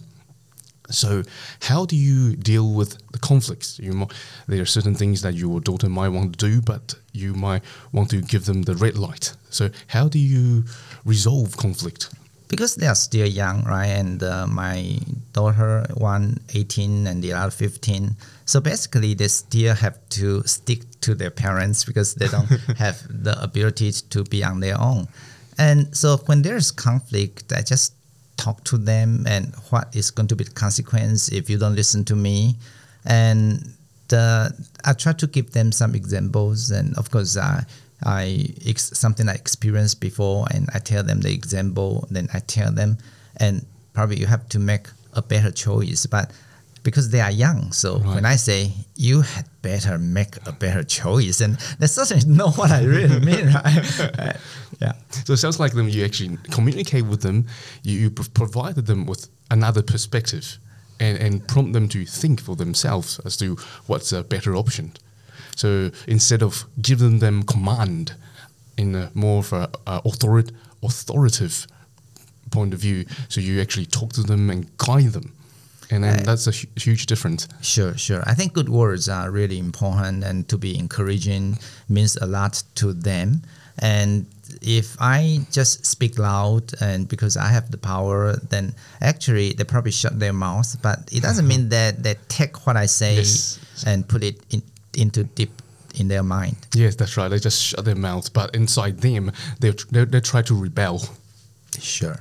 So, 0.90 1.24
how 1.62 1.86
do 1.86 1.96
you 1.96 2.36
deal 2.36 2.74
with 2.74 2.98
the 3.12 3.20
conflicts? 3.20 3.80
You 3.80 3.94
mo- 3.94 4.10
there 4.48 4.62
are 4.62 4.66
certain 4.66 4.96
things 4.96 5.22
that 5.22 5.36
your 5.36 5.62
daughter 5.62 5.88
might 5.88 6.10
want 6.10 6.38
to 6.38 6.50
do, 6.50 6.62
but 6.62 6.96
you 7.14 7.34
might 7.34 7.64
want 7.92 8.10
to 8.10 8.22
give 8.22 8.46
them 8.46 8.64
the 8.64 8.76
red 8.76 8.98
light. 8.98 9.34
So, 9.50 9.70
how 9.88 10.10
do 10.10 10.20
you 10.20 10.66
resolve 11.06 11.56
conflict? 11.56 12.10
Because 12.52 12.76
they 12.76 12.86
are 12.86 12.96
still 12.96 13.26
young, 13.26 13.64
right? 13.64 13.88
And 13.88 14.22
uh, 14.22 14.46
my 14.46 15.00
daughter, 15.32 15.88
one 15.96 16.38
18 16.54 17.08
and 17.08 17.24
the 17.24 17.32
other 17.32 17.50
15. 17.50 18.14
So 18.44 18.60
basically, 18.60 19.14
they 19.14 19.30
still 19.30 19.74
have 19.74 19.98
to 20.10 20.44
stick 20.44 20.82
to 21.00 21.16
their 21.16 21.32
parents 21.32 21.86
because 21.86 22.14
they 22.16 22.28
don't 22.28 22.50
have 22.78 23.02
the 23.08 23.42
ability 23.42 23.94
to 23.94 24.26
be 24.26 24.44
on 24.44 24.60
their 24.60 24.78
own. 24.78 25.08
And 25.58 25.96
so 25.96 26.18
when 26.26 26.42
there's 26.42 26.72
conflict, 26.72 27.54
I 27.54 27.62
just 27.62 27.94
talk 28.36 28.62
to 28.66 28.78
them 28.78 29.26
and 29.28 29.56
what 29.70 29.96
is 29.96 30.12
going 30.12 30.28
to 30.28 30.36
be 30.36 30.44
the 30.44 30.52
consequence 30.52 31.30
if 31.30 31.50
you 31.50 31.58
don't 31.58 31.76
listen 31.76 32.04
to 32.06 32.18
me. 32.18 32.58
And 33.06 33.74
uh, 34.12 34.50
I 34.84 34.92
try 34.92 35.14
to 35.14 35.28
give 35.28 35.52
them 35.52 35.72
some 35.72 35.96
examples. 35.96 36.70
And 36.70 36.98
of 36.98 37.12
course, 37.12 37.38
uh, 37.38 37.62
I 38.04 38.48
ex- 38.66 38.98
something 38.98 39.30
I 39.30 39.34
experienced 39.36 40.00
before, 40.02 40.48
and 40.54 40.70
I 40.74 40.80
tell 40.80 41.04
them 41.04 41.22
the 41.22 41.32
example. 41.34 42.08
Then 42.12 42.28
I 42.34 42.40
tell 42.40 42.72
them, 42.72 42.98
and 43.38 43.66
probably 43.94 44.18
you 44.20 44.26
have 44.28 44.48
to 44.50 44.60
make 44.60 44.88
a 45.14 45.22
better 45.22 45.52
choice. 45.52 46.06
But 46.06 46.32
because 46.84 47.10
they 47.12 47.22
are 47.22 47.30
young, 47.32 47.72
so 47.72 48.00
Right. 48.00 48.16
when 48.16 48.26
I 48.26 48.38
say 48.38 48.72
you 48.96 49.22
had 49.22 49.46
better 49.62 49.98
make 50.00 50.38
a 50.48 50.52
better 50.52 50.84
choice, 50.84 51.42
and 51.42 51.58
they 51.80 51.88
certainly 51.88 52.26
know 52.38 52.50
what 52.52 52.72
I 52.72 52.84
really 52.84 53.20
mean, 53.20 53.54
right? 53.54 54.10
Uh, 54.20 54.34
yeah. 54.82 54.94
So 55.26 55.34
it 55.34 55.38
sounds 55.38 55.60
like 55.60 55.74
them. 55.74 55.88
You 55.90 56.04
actually 56.06 56.38
communicate 56.50 57.06
with 57.06 57.22
them. 57.22 57.46
You, 57.84 58.00
you 58.00 58.10
provided 58.10 58.88
them 58.88 59.06
with 59.06 59.28
another 59.52 59.84
perspective, 59.84 60.58
and, 61.00 61.18
and 61.20 61.48
prompt 61.48 61.74
them 61.74 61.88
to 61.90 62.04
think 62.06 62.42
for 62.42 62.56
themselves 62.56 63.20
as 63.26 63.38
to 63.38 63.58
what's 63.86 64.12
a 64.12 64.24
better 64.24 64.56
option. 64.56 64.94
So 65.62 65.92
instead 66.08 66.42
of 66.42 66.66
giving 66.82 67.20
them 67.20 67.44
command 67.44 68.16
in 68.78 68.96
a 68.96 69.12
more 69.14 69.40
of 69.40 69.54
a, 69.54 69.70
a 69.86 70.02
authori- 70.10 70.52
authoritative 70.82 71.68
point 72.50 72.74
of 72.74 72.80
view, 72.80 73.06
so 73.30 73.42
you 73.42 73.62
actually 73.62 73.86
talk 73.86 74.10
to 74.14 74.24
them 74.24 74.50
and 74.50 74.62
guide 74.78 75.12
them, 75.18 75.28
and 75.92 76.04
then 76.04 76.16
Right. 76.16 76.26
that's 76.26 76.48
a 76.48 76.52
hu- 76.60 76.68
huge 76.86 77.06
difference. 77.06 77.48
Sure, 77.62 77.94
sure. 78.06 78.24
I 78.32 78.34
think 78.34 78.54
good 78.54 78.70
words 78.70 79.08
are 79.08 79.30
really 79.40 79.60
important, 79.60 80.24
and 80.24 80.48
to 80.48 80.58
be 80.58 80.72
encouraging 80.84 81.60
means 81.88 82.18
a 82.18 82.26
lot 82.26 82.64
to 82.76 82.94
them. 82.94 83.42
And 83.78 84.26
if 84.62 84.88
I 85.00 85.46
just 85.52 85.86
speak 85.86 86.14
loud 86.20 86.64
and 86.82 87.08
because 87.08 87.38
I 87.38 87.48
have 87.56 87.68
the 87.72 87.78
power, 87.78 88.36
then 88.50 88.74
actually 89.00 89.54
they 89.54 89.64
probably 89.64 89.92
shut 89.92 90.20
their 90.20 90.34
mouth. 90.34 90.70
But 90.82 90.98
it 91.12 91.22
doesn't 91.22 91.46
mm-hmm. 91.46 91.62
mean 91.62 91.70
that 91.70 92.04
they 92.04 92.16
take 92.28 92.54
what 92.66 92.76
I 92.86 92.88
say 92.88 93.16
Yes. 93.16 93.60
and 93.86 94.08
put 94.08 94.24
it 94.24 94.38
in, 94.50 94.62
into 94.96 95.24
deep 95.24 95.62
in 95.96 96.08
their 96.08 96.24
mind. 96.24 96.56
Yes, 96.74 96.96
that's 96.96 97.18
right. 97.18 97.28
They 97.28 97.40
just 97.40 97.62
shut 97.62 97.86
their 97.86 97.96
mouths, 97.96 98.30
but 98.30 98.56
inside 98.56 99.00
them, 99.00 99.32
they 99.60 99.72
they, 99.92 100.06
they 100.06 100.22
try 100.22 100.42
to 100.44 100.56
rebel. 100.56 101.02
Sure. 101.80 102.20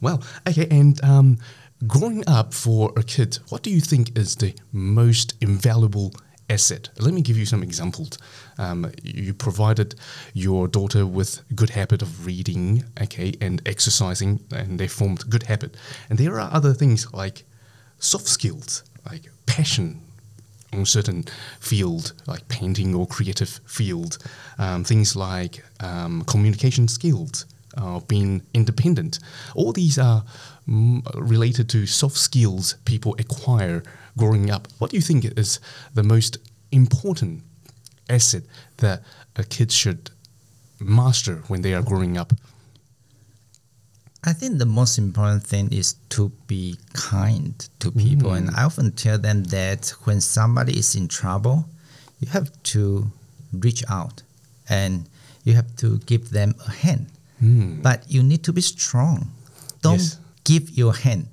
Well, 0.00 0.22
okay, 0.48 0.66
and 0.70 1.02
um, 1.04 1.38
growing 1.86 2.24
up 2.26 2.54
for 2.54 2.92
a 2.96 3.02
kid, 3.02 3.38
what 3.48 3.62
do 3.62 3.70
you 3.70 3.80
think 3.80 4.16
is 4.18 4.36
the 4.36 4.54
most 4.72 5.34
invaluable 5.40 6.12
asset? 6.50 6.88
Let 6.98 7.14
me 7.14 7.20
give 7.20 7.38
you 7.38 7.46
some 7.46 7.62
examples. 7.62 8.18
Um, 8.58 8.90
you 9.02 9.32
provided 9.34 9.94
your 10.34 10.68
daughter 10.68 11.06
with 11.06 11.42
good 11.54 11.70
habit 11.70 12.02
of 12.02 12.26
reading, 12.26 12.84
okay, 13.00 13.32
and 13.40 13.62
exercising, 13.66 14.40
and 14.50 14.78
they 14.78 14.88
formed 14.88 15.28
good 15.30 15.44
habit. 15.44 15.76
And 16.10 16.18
there 16.18 16.40
are 16.40 16.52
other 16.52 16.74
things 16.74 17.12
like 17.12 17.44
soft 17.98 18.26
skills, 18.26 18.82
like 19.08 19.30
passion 19.46 20.00
on 20.72 20.86
certain 20.86 21.24
field, 21.60 22.12
like 22.26 22.46
painting 22.48 22.94
or 22.94 23.06
creative 23.06 23.60
field, 23.66 24.18
um, 24.58 24.84
things 24.84 25.14
like 25.14 25.62
um, 25.80 26.22
communication 26.24 26.88
skills, 26.88 27.46
uh, 27.76 28.00
being 28.00 28.42
independent. 28.54 29.18
All 29.54 29.72
these 29.72 29.98
are 29.98 30.24
mm, 30.68 31.02
related 31.14 31.68
to 31.70 31.86
soft 31.86 32.16
skills 32.16 32.76
people 32.84 33.14
acquire 33.18 33.82
growing 34.16 34.50
up. 34.50 34.68
What 34.78 34.90
do 34.90 34.96
you 34.96 35.02
think 35.02 35.24
is 35.24 35.60
the 35.94 36.02
most 36.02 36.38
important 36.70 37.42
asset 38.08 38.42
that 38.78 39.02
a 39.36 39.44
kid 39.44 39.72
should 39.72 40.10
master 40.80 41.42
when 41.48 41.62
they 41.62 41.74
are 41.74 41.82
growing 41.82 42.16
up? 42.16 42.32
I 44.24 44.32
think 44.32 44.58
the 44.58 44.66
most 44.66 44.98
important 44.98 45.42
thing 45.44 45.72
is 45.72 45.94
to 46.10 46.30
be 46.46 46.76
kind 46.92 47.54
to 47.80 47.90
people. 47.90 48.30
Mm. 48.30 48.36
And 48.36 48.50
I 48.56 48.62
often 48.64 48.92
tell 48.92 49.18
them 49.18 49.44
that 49.44 49.88
when 50.04 50.20
somebody 50.20 50.78
is 50.78 50.94
in 50.94 51.08
trouble, 51.08 51.64
you 52.20 52.28
have 52.28 52.50
to 52.74 53.10
reach 53.52 53.82
out 53.90 54.22
and 54.68 55.08
you 55.44 55.54
have 55.54 55.74
to 55.78 55.98
give 56.06 56.30
them 56.30 56.54
a 56.66 56.70
hand. 56.70 57.06
Mm. 57.42 57.82
But 57.82 58.04
you 58.08 58.22
need 58.22 58.44
to 58.44 58.52
be 58.52 58.60
strong. 58.60 59.26
Don't 59.82 59.98
Yes. 59.98 60.18
give 60.44 60.70
your 60.70 60.94
hand 60.94 61.26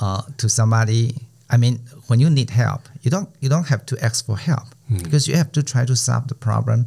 uh, 0.00 0.22
to 0.38 0.48
somebody. 0.48 1.14
I 1.50 1.56
mean, 1.56 1.78
when 2.08 2.18
you 2.18 2.30
need 2.30 2.50
help, 2.50 2.88
you 3.02 3.10
don't 3.12 3.28
you 3.40 3.48
don't 3.48 3.68
have 3.68 3.86
to 3.86 4.04
ask 4.04 4.26
for 4.26 4.36
help 4.36 4.66
mm. 4.90 5.02
because 5.04 5.28
you 5.28 5.36
have 5.36 5.52
to 5.52 5.62
try 5.62 5.84
to 5.86 5.94
solve 5.94 6.26
the 6.26 6.34
problem 6.34 6.86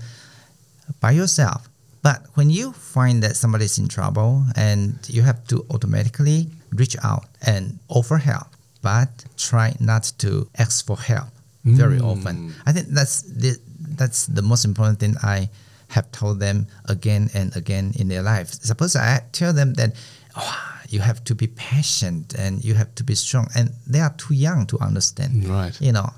by 1.00 1.12
yourself. 1.12 1.70
But 2.08 2.24
when 2.36 2.50
you 2.50 2.72
find 2.72 3.22
that 3.24 3.36
somebody 3.36 3.66
is 3.66 3.78
in 3.78 3.90
trouble 3.90 4.46
and 4.56 4.98
you 5.10 5.24
have 5.24 5.46
to 5.48 5.66
automatically 5.70 6.48
reach 6.72 6.96
out 7.04 7.26
and 7.46 7.80
offer 7.90 8.16
help, 8.16 8.48
but 8.82 9.10
try 9.36 9.76
not 9.82 10.14
to 10.20 10.48
ask 10.58 10.86
for 10.86 10.96
help 10.96 11.28
very 11.66 12.00
hmm. 12.00 12.06
often. 12.06 12.54
I 12.66 12.72
think 12.72 12.88
that's 12.88 13.24
the, 13.24 13.58
that's 14.00 14.28
the 14.28 14.42
most 14.42 14.64
important 14.64 15.02
thing 15.02 15.16
I 15.22 15.50
have 15.90 16.10
told 16.14 16.40
them 16.40 16.68
again 16.86 17.30
and 17.34 17.54
again 17.58 17.92
in 18.00 18.08
their 18.08 18.22
life. 18.22 18.54
Suppose 18.54 18.96
I 18.96 19.24
tell 19.34 19.52
them 19.52 19.74
that 19.74 19.92
oh, 20.38 20.80
you 20.88 21.02
have 21.02 21.26
to 21.26 21.36
be 21.36 21.48
patient 21.48 22.36
and 22.36 22.64
you 22.64 22.74
have 22.76 22.96
to 22.96 23.04
be 23.04 23.16
strong, 23.16 23.50
and 23.54 23.74
they 23.86 24.00
are 24.00 24.14
too 24.18 24.34
young 24.34 24.66
to 24.68 24.80
understand. 24.80 25.46
Right. 25.46 25.76
You 25.82 25.92
know, 25.92 26.10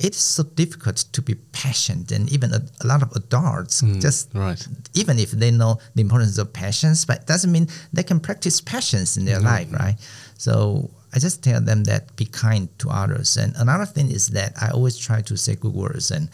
it's 0.00 0.18
so 0.18 0.42
difficult 0.42 0.96
to 1.12 1.22
be 1.22 1.34
patient, 1.52 2.10
and 2.10 2.30
even 2.32 2.52
a, 2.54 2.62
a 2.80 2.86
lot 2.86 3.02
of 3.02 3.12
adults 3.14 3.80
hmm, 3.80 4.00
just 4.00 4.30
right. 4.34 4.66
even 4.94 5.18
if 5.18 5.30
they 5.32 5.50
know 5.50 5.78
the 5.94 6.00
importance 6.00 6.38
of 6.38 6.52
patience, 6.52 7.04
but 7.04 7.18
it 7.18 7.26
doesn't 7.26 7.52
mean 7.52 7.68
they 7.92 8.02
can 8.02 8.18
practice 8.18 8.60
patience 8.60 9.16
in 9.16 9.24
their 9.26 9.40
life, 9.40 9.70
right? 9.72 9.96
So 10.38 10.90
I 11.14 11.18
just 11.18 11.44
tell 11.44 11.60
them 11.60 11.84
that 11.84 12.16
be 12.16 12.24
kind 12.24 12.68
to 12.78 12.88
others. 12.88 13.36
And 13.36 13.54
another 13.56 13.84
thing 13.86 14.10
is 14.10 14.28
that 14.28 14.54
I 14.60 14.70
always 14.70 14.96
try 14.96 15.20
to 15.22 15.36
say 15.36 15.54
good 15.54 15.74
words, 15.74 16.10
and 16.10 16.30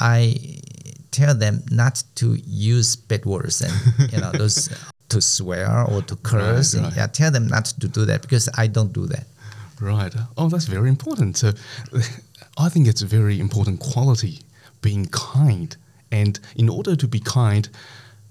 I 0.00 0.36
tell 1.12 1.34
them 1.34 1.62
not 1.70 2.02
to 2.16 2.36
use 2.44 2.96
bad 2.96 3.24
words 3.24 3.62
and 3.62 4.12
you 4.12 4.18
know 4.18 4.32
those 4.42 4.68
to 5.08 5.20
swear 5.20 5.84
or 5.84 6.02
to 6.02 6.16
curse. 6.16 6.74
Right, 6.74 6.84
And 6.84 6.96
right. 6.96 7.04
I 7.04 7.12
tell 7.12 7.30
them 7.30 7.46
not 7.46 7.66
to 7.66 7.88
do 7.88 8.04
that 8.06 8.22
because 8.22 8.48
I 8.56 8.66
don't 8.66 8.92
do 8.92 9.06
that. 9.06 9.26
Right. 9.80 10.14
Oh, 10.38 10.48
that's 10.48 10.64
very 10.64 10.88
important. 10.88 11.36
So, 11.36 11.52
I 12.56 12.68
think 12.68 12.86
it's 12.86 13.02
a 13.02 13.06
very 13.06 13.38
important 13.38 13.80
quality, 13.80 14.40
being 14.80 15.06
kind. 15.06 15.76
And 16.10 16.38
in 16.54 16.68
order 16.68 16.96
to 16.96 17.08
be 17.08 17.20
kind, 17.20 17.68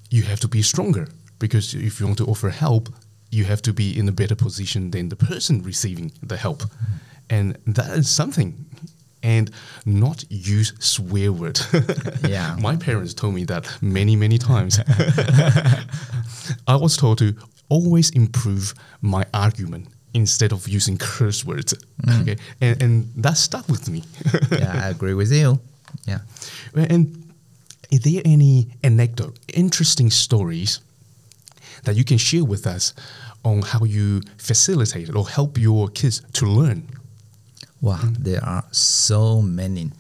you 0.09 0.23
have 0.23 0.39
to 0.39 0.47
be 0.47 0.61
stronger 0.61 1.07
because 1.39 1.73
if 1.73 1.99
you 1.99 2.05
want 2.05 2.17
to 2.17 2.25
offer 2.25 2.49
help, 2.49 2.89
you 3.31 3.45
have 3.45 3.61
to 3.63 3.73
be 3.73 3.97
in 3.97 4.07
a 4.07 4.11
better 4.11 4.35
position 4.35 4.91
than 4.91 5.09
the 5.09 5.15
person 5.15 5.61
receiving 5.61 6.11
the 6.23 6.37
help. 6.37 6.63
And 7.29 7.57
that 7.67 7.89
is 7.97 8.09
something. 8.09 8.65
And 9.21 9.49
not 9.85 10.23
use 10.29 10.73
swear 10.79 11.31
word. 11.31 11.59
Yeah. 12.27 12.55
My 12.59 12.75
parents 12.75 13.13
told 13.13 13.33
me 13.33 13.43
that 13.45 13.67
many, 13.81 14.15
many 14.15 14.37
times. 14.37 14.79
I 16.67 16.75
was 16.75 16.95
told 16.97 17.17
to 17.19 17.35
always 17.69 18.11
improve 18.11 18.73
my 19.01 19.25
argument 19.33 19.87
instead 20.15 20.53
of 20.53 20.67
using 20.67 20.97
curse 20.97 21.45
words. 21.45 21.73
Mm. 22.03 22.21
Okay. 22.21 22.37
And, 22.61 22.81
and 22.81 23.13
that 23.17 23.37
stuck 23.37 23.67
with 23.67 23.89
me. 23.89 24.03
yeah, 24.51 24.81
I 24.85 24.89
agree 24.89 25.13
with 25.13 25.31
you. 25.31 25.59
Yeah. 26.07 26.19
And 26.73 27.33
is 27.91 27.99
there 27.99 28.21
any 28.25 28.67
anecdote, 28.81 29.37
interesting 29.53 30.09
stories 30.09 30.79
that 31.83 31.95
you 31.95 32.05
can 32.05 32.17
share 32.17 32.45
with 32.45 32.65
us 32.65 32.93
on 33.43 33.61
how 33.61 33.83
you 33.83 34.21
facilitate 34.37 35.13
or 35.13 35.27
help 35.27 35.57
your 35.57 35.89
kids 35.89 36.21
to 36.33 36.45
learn? 36.45 36.87
Wow, 37.81 37.99
mm. 38.01 38.17
there 38.17 38.43
are 38.43 38.63
so 38.71 39.41
many. 39.41 39.91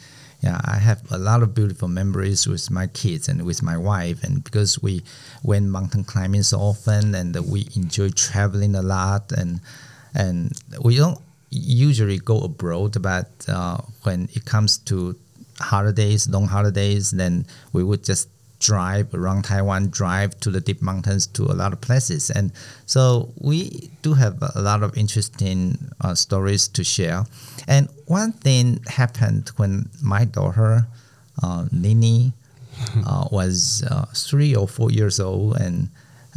Yeah, 0.41 0.61
I 0.63 0.77
have 0.77 1.01
a 1.11 1.17
lot 1.17 1.43
of 1.43 1.53
beautiful 1.53 1.87
memories 1.87 2.47
with 2.47 2.71
my 2.71 2.87
kids 2.87 3.27
and 3.27 3.45
with 3.45 3.61
my 3.61 3.77
wife, 3.77 4.23
and 4.23 4.43
because 4.43 4.81
we 4.81 5.03
went 5.43 5.67
mountain 5.67 6.03
climbing 6.03 6.43
so 6.43 6.59
often, 6.59 7.13
and 7.15 7.35
we 7.51 7.67
enjoy 7.75 8.09
traveling 8.09 8.75
a 8.75 8.81
lot, 8.81 9.31
and 9.31 9.59
and 10.15 10.51
we 10.81 10.95
don't 10.95 11.19
usually 11.51 12.17
go 12.17 12.41
abroad, 12.41 13.01
but 13.01 13.29
uh, 13.47 13.77
when 14.03 14.29
it 14.33 14.45
comes 14.45 14.77
to 14.79 15.15
holidays, 15.59 16.27
long 16.27 16.47
holidays, 16.47 17.11
then 17.11 17.45
we 17.73 17.83
would 17.83 18.03
just 18.03 18.29
drive 18.59 19.13
around 19.13 19.43
Taiwan, 19.43 19.89
drive 19.89 20.39
to 20.39 20.49
the 20.49 20.61
deep 20.61 20.81
mountains 20.81 21.27
to 21.27 21.43
a 21.43 21.53
lot 21.53 21.73
of 21.73 21.81
places. 21.81 22.29
And 22.29 22.51
so 22.85 23.29
we 23.39 23.91
do 24.01 24.13
have 24.13 24.41
a 24.55 24.61
lot 24.61 24.81
of 24.81 24.97
interesting 24.97 25.77
uh, 26.01 26.15
stories 26.15 26.67
to 26.69 26.83
share. 26.83 27.25
And 27.67 27.89
one 28.05 28.31
thing 28.31 28.81
happened 28.87 29.51
when 29.57 29.89
my 30.01 30.25
daughter, 30.25 30.87
uh, 31.43 31.65
Nini, 31.71 32.33
uh, 33.05 33.27
was 33.31 33.83
uh, 33.89 34.05
three 34.13 34.55
or 34.55 34.67
four 34.67 34.91
years 34.91 35.19
old, 35.19 35.57
and 35.57 35.89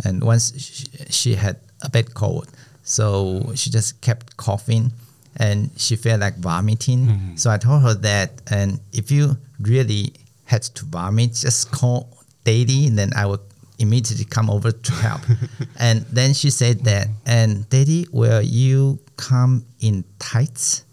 and 0.05 0.23
once 0.23 0.53
she, 0.57 0.87
she 1.11 1.35
had 1.35 1.57
a 1.83 1.91
bad 1.91 2.15
cold, 2.15 2.49
so 2.88 3.52
she 3.54 3.71
just 3.71 4.00
kept 4.00 4.37
coughing, 4.37 4.92
and 5.37 5.71
she 5.76 5.95
felt 5.95 6.21
like 6.21 6.38
vomiting. 6.38 7.07
Mm-hmm. 7.07 7.37
So 7.37 7.50
I 7.50 7.59
told 7.59 7.83
her 7.83 7.95
that, 7.95 8.40
and 8.50 8.80
if 8.92 9.11
you 9.11 9.37
really 9.61 10.14
had 10.45 10.62
to 10.62 10.85
vomit, 10.87 11.35
just 11.35 11.71
call 11.71 12.09
Daddy, 12.45 12.87
and 12.87 12.99
then 12.99 13.12
I 13.14 13.26
would 13.26 13.40
immediately 13.78 14.25
come 14.25 14.49
over 14.49 14.73
to 14.73 14.92
help. 14.92 15.21
and 15.78 16.00
then 16.11 16.33
she 16.33 16.50
said 16.50 16.85
that, 16.85 17.09
and 17.26 17.68
Daddy, 17.68 18.07
will 18.11 18.42
you 18.42 18.99
come 19.16 19.66
in 19.80 20.04
tights? 20.18 20.85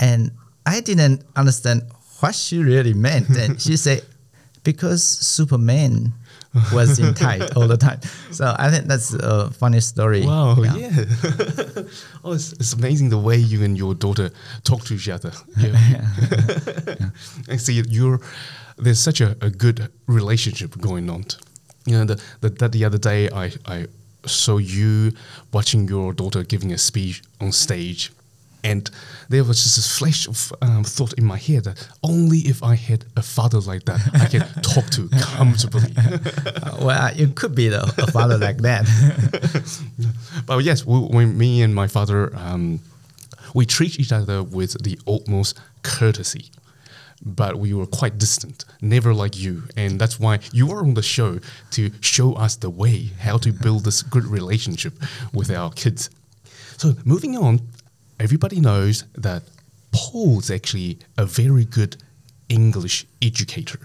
And 0.00 0.32
I 0.64 0.80
didn't 0.80 1.22
understand 1.36 1.82
what 2.20 2.34
she 2.34 2.58
really 2.58 2.94
meant. 2.94 3.28
And 3.36 3.60
she 3.60 3.76
said, 3.76 4.02
because 4.64 5.02
Superman 5.02 6.12
was 6.72 6.98
in 6.98 7.14
tight 7.26 7.56
all 7.56 7.66
the 7.66 7.76
time. 7.76 8.00
So 8.30 8.54
I 8.58 8.70
think 8.70 8.86
that's 8.86 9.14
a 9.14 9.50
funny 9.50 9.80
story. 9.80 10.24
Wow, 10.24 10.62
yeah. 10.62 10.90
oh, 12.24 12.32
it's, 12.32 12.52
it's 12.52 12.72
amazing 12.74 13.08
the 13.08 13.18
way 13.18 13.36
you 13.36 13.64
and 13.64 13.76
your 13.76 13.94
daughter 13.94 14.30
talk 14.64 14.84
to 14.84 14.94
each 14.94 15.08
other. 15.08 15.32
Yeah. 15.62 16.04
I 17.48 17.56
see 17.56 17.80
you're 17.88 18.20
there's 18.76 18.98
such 18.98 19.20
a, 19.20 19.36
a 19.40 19.50
good 19.50 19.90
relationship 20.06 20.78
going 20.80 21.08
on. 21.08 21.24
You 21.86 21.98
know, 21.98 22.04
the, 22.04 22.22
the, 22.40 22.48
that 22.48 22.72
the 22.72 22.84
other 22.84 22.98
day 22.98 23.28
I, 23.30 23.52
I 23.66 23.86
saw 24.26 24.58
you 24.58 25.12
watching 25.52 25.88
your 25.88 26.12
daughter 26.12 26.42
giving 26.42 26.72
a 26.72 26.78
speech 26.78 27.22
on 27.40 27.52
stage. 27.52 28.12
And 28.64 28.88
there 29.28 29.42
was 29.44 29.62
just 29.62 29.76
this 29.76 29.98
flash 29.98 30.28
of 30.28 30.52
um, 30.62 30.84
thought 30.84 31.12
in 31.14 31.24
my 31.24 31.36
head 31.36 31.64
that 31.64 31.88
only 32.02 32.38
if 32.38 32.62
I 32.62 32.76
had 32.76 33.04
a 33.16 33.22
father 33.22 33.58
like 33.58 33.84
that, 33.86 34.00
I 34.14 34.26
can 34.26 34.40
talk 34.62 34.86
to 34.90 35.08
comfortably. 35.08 35.92
Well, 36.80 37.12
it 37.16 37.36
could 37.36 37.54
be 37.54 37.68
though, 37.68 37.86
a 37.98 38.10
father 38.10 38.38
like 38.38 38.58
that. 38.58 38.84
but 40.46 40.64
yes, 40.64 40.84
we, 40.84 40.98
when 40.98 41.38
me 41.38 41.62
and 41.62 41.72
my 41.74 41.86
father, 41.86 42.34
um, 42.34 42.80
we 43.54 43.66
treat 43.66 44.00
each 44.00 44.10
other 44.10 44.42
with 44.42 44.82
the 44.82 44.98
utmost 45.06 45.60
courtesy. 45.82 46.50
But 47.24 47.56
we 47.56 47.72
were 47.72 47.86
quite 47.86 48.18
distant, 48.18 48.64
never 48.80 49.14
like 49.14 49.38
you. 49.38 49.62
And 49.76 50.00
that's 50.00 50.18
why 50.18 50.40
you 50.52 50.72
are 50.72 50.80
on 50.80 50.94
the 50.94 51.02
show 51.02 51.38
to 51.72 51.92
show 52.00 52.32
us 52.32 52.56
the 52.56 52.70
way 52.70 53.10
how 53.20 53.38
to 53.38 53.52
build 53.52 53.84
this 53.84 54.02
good 54.02 54.24
relationship 54.24 54.94
with 55.32 55.48
our 55.50 55.70
kids. 55.70 56.10
So, 56.78 56.94
moving 57.04 57.36
on, 57.36 57.60
everybody 58.18 58.60
knows 58.60 59.04
that 59.14 59.42
Paul's 59.92 60.50
actually 60.50 60.98
a 61.18 61.26
very 61.26 61.64
good 61.64 61.96
English 62.48 63.06
educator. 63.20 63.78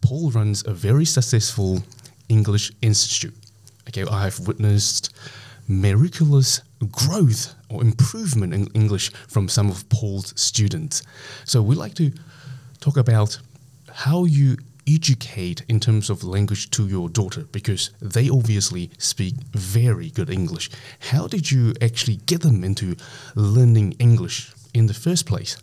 Paul 0.00 0.30
runs 0.30 0.66
a 0.66 0.72
very 0.72 1.04
successful 1.04 1.82
English 2.28 2.72
institute. 2.82 3.34
Okay, 3.88 4.04
I 4.10 4.24
have 4.24 4.46
witnessed 4.46 5.14
miraculous 5.68 6.60
growth 6.90 7.54
or 7.68 7.82
improvement 7.82 8.52
in 8.52 8.66
English 8.74 9.10
from 9.28 9.48
some 9.48 9.70
of 9.70 9.88
Paul's 9.88 10.32
students. 10.40 11.02
So 11.44 11.62
we 11.62 11.74
like 11.74 11.94
to 11.94 12.12
talk 12.80 12.96
about 12.96 13.38
how 13.90 14.24
you 14.24 14.56
educate 14.86 15.62
in 15.68 15.78
terms 15.80 16.10
of 16.10 16.22
language 16.24 16.70
to 16.70 16.86
your 16.86 17.08
daughter 17.08 17.44
because 17.52 17.90
they 18.00 18.28
obviously 18.28 18.90
speak 18.98 19.34
very 19.52 20.10
good 20.10 20.30
English. 20.30 20.70
How 21.10 21.26
did 21.28 21.50
you 21.50 21.74
actually 21.80 22.16
get 22.26 22.40
them 22.42 22.64
into 22.64 22.96
learning 23.34 23.92
English 23.98 24.52
in 24.74 24.86
the 24.86 24.94
first 24.94 25.26
place? 25.26 25.56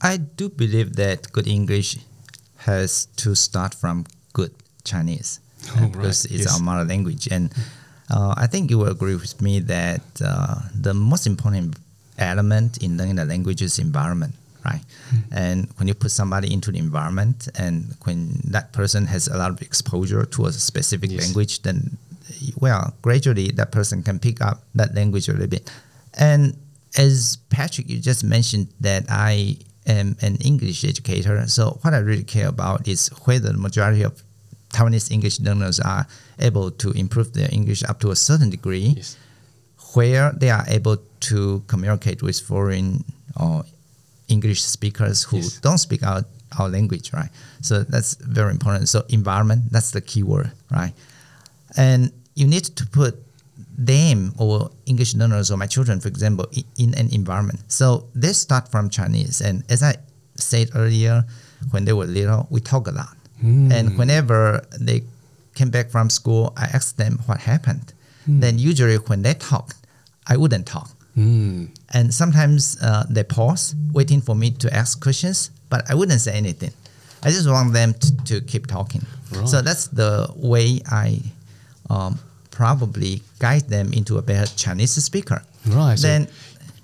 I 0.00 0.16
do 0.16 0.48
believe 0.48 0.96
that 0.96 1.32
good 1.32 1.46
English 1.46 1.98
has 2.58 3.06
to 3.16 3.34
start 3.34 3.74
from 3.74 4.04
good 4.32 4.52
Chinese 4.84 5.40
Oh, 5.70 5.80
right. 5.80 5.92
because 5.92 6.24
it's 6.24 6.44
Yes. 6.44 6.54
our 6.54 6.60
mother 6.60 6.84
language. 6.84 7.28
And 7.30 7.52
uh, 8.10 8.34
I 8.36 8.46
think 8.48 8.70
you 8.70 8.78
will 8.78 8.90
agree 8.90 9.14
with 9.14 9.40
me 9.40 9.60
that 9.60 10.02
uh, 10.24 10.56
the 10.74 10.92
most 10.94 11.26
important 11.26 11.76
element 12.18 12.78
in 12.82 12.96
learning 12.96 13.16
the 13.16 13.24
language 13.24 13.62
is 13.62 13.78
environment, 13.78 14.34
right? 14.64 14.82
Hmm. 15.10 15.16
And 15.32 15.68
when 15.76 15.88
you 15.88 15.94
put 15.94 16.10
somebody 16.10 16.52
into 16.52 16.70
the 16.72 16.78
environment 16.78 17.48
and 17.58 17.94
when 18.04 18.40
that 18.44 18.72
person 18.72 19.06
has 19.06 19.28
a 19.28 19.36
lot 19.36 19.50
of 19.50 19.60
exposure 19.62 20.24
to 20.24 20.46
a 20.46 20.52
specific 20.52 21.10
Yes. 21.10 21.22
language, 21.24 21.62
then 21.62 21.96
well, 22.58 22.94
gradually 23.02 23.50
that 23.52 23.72
person 23.72 24.02
can 24.02 24.18
pick 24.18 24.40
up 24.40 24.62
that 24.74 24.94
language 24.94 25.28
a 25.28 25.32
little 25.32 25.46
bit. 25.48 25.70
And 26.18 26.56
as 26.96 27.38
Patrick, 27.50 27.88
you 27.90 27.98
just 27.98 28.24
mentioned 28.24 28.68
that 28.80 29.04
I 29.08 29.56
am 29.86 30.16
an 30.22 30.36
English 30.36 30.84
educator. 30.84 31.46
So 31.48 31.78
what 31.82 31.92
I 31.94 31.98
really 31.98 32.22
care 32.24 32.48
about 32.48 32.86
is 32.88 33.08
whether 33.24 33.50
the 33.52 33.58
majority 33.58 34.02
of 34.02 34.22
Taiwanese 34.72 35.10
English 35.10 35.40
learners 35.40 35.80
are 35.80 36.06
able 36.38 36.70
to 36.70 36.92
improve 36.92 37.32
their 37.34 37.48
English 37.52 37.82
up 37.84 38.00
to 38.00 38.10
a 38.10 38.16
certain 38.16 38.48
degree, 38.50 38.94
Yes. 38.96 39.16
where 39.94 40.32
they 40.32 40.48
are 40.50 40.64
able 40.68 40.96
to 41.20 41.62
communicate 41.66 42.22
with 42.22 42.40
foreign 42.40 43.04
or 43.36 43.64
English 44.28 44.62
speakers 44.62 45.24
who 45.24 45.38
Yes. 45.38 45.58
don't 45.60 45.78
speak 45.78 46.02
our, 46.02 46.24
our 46.58 46.68
language, 46.68 47.12
right? 47.12 47.30
So 47.60 47.82
that's 47.84 48.14
very 48.14 48.50
important. 48.50 48.88
So 48.88 49.04
environment, 49.08 49.70
that's 49.70 49.90
the 49.90 50.00
key 50.00 50.22
word, 50.22 50.52
right? 50.70 50.92
And 51.76 52.12
you 52.34 52.46
need 52.46 52.64
to 52.76 52.86
put 52.86 53.14
them 53.76 54.32
or 54.38 54.70
English 54.86 55.14
learners 55.14 55.50
or 55.50 55.56
my 55.56 55.66
children, 55.66 56.00
for 56.00 56.08
example, 56.08 56.46
in 56.78 56.94
an 56.94 57.08
environment. 57.12 57.60
So 57.68 58.06
they 58.14 58.32
start 58.32 58.68
from 58.70 58.90
Chinese. 58.90 59.40
And 59.40 59.64
as 59.68 59.82
I 59.82 59.96
said 60.36 60.70
earlier, 60.74 61.24
when 61.70 61.84
they 61.84 61.92
were 61.92 62.06
little, 62.06 62.46
we 62.50 62.60
talk 62.60 62.86
a 62.88 62.90
lot. 62.92 63.16
Hmm. 63.40 63.72
And 63.72 63.98
whenever 63.98 64.64
they 64.78 65.02
came 65.54 65.70
back 65.70 65.90
from 65.90 66.10
school, 66.10 66.52
I 66.56 66.64
asked 66.64 66.96
them 66.96 67.20
what 67.26 67.40
happened. 67.40 67.92
Hmm. 68.26 68.40
Then 68.40 68.58
usually 68.58 68.96
when 68.96 69.22
they 69.22 69.34
talk, 69.34 69.74
I 70.26 70.36
wouldn't 70.36 70.66
talk. 70.66 70.90
Mm. 71.16 71.68
And 71.92 72.12
sometimes 72.14 72.78
uh, 72.82 73.04
they 73.08 73.22
pause, 73.24 73.74
waiting 73.92 74.20
for 74.20 74.34
me 74.34 74.50
to 74.52 74.72
ask 74.74 75.00
questions, 75.02 75.50
but 75.68 75.88
I 75.90 75.94
wouldn't 75.94 76.20
say 76.20 76.32
anything. 76.32 76.72
I 77.22 77.30
just 77.30 77.48
want 77.48 77.72
them 77.72 77.94
to, 77.94 78.24
to 78.24 78.40
keep 78.40 78.66
talking. 78.66 79.02
So 79.46 79.62
that's 79.62 79.86
the 79.88 80.28
way 80.36 80.80
I 80.90 81.20
um, 81.88 82.18
probably 82.50 83.22
guide 83.38 83.68
them 83.68 83.92
into 83.92 84.18
a 84.18 84.22
better 84.22 84.50
Chinese 84.56 84.92
speaker. 85.02 85.42
Right. 85.66 85.98
so- 85.98 86.06
Then, 86.06 86.28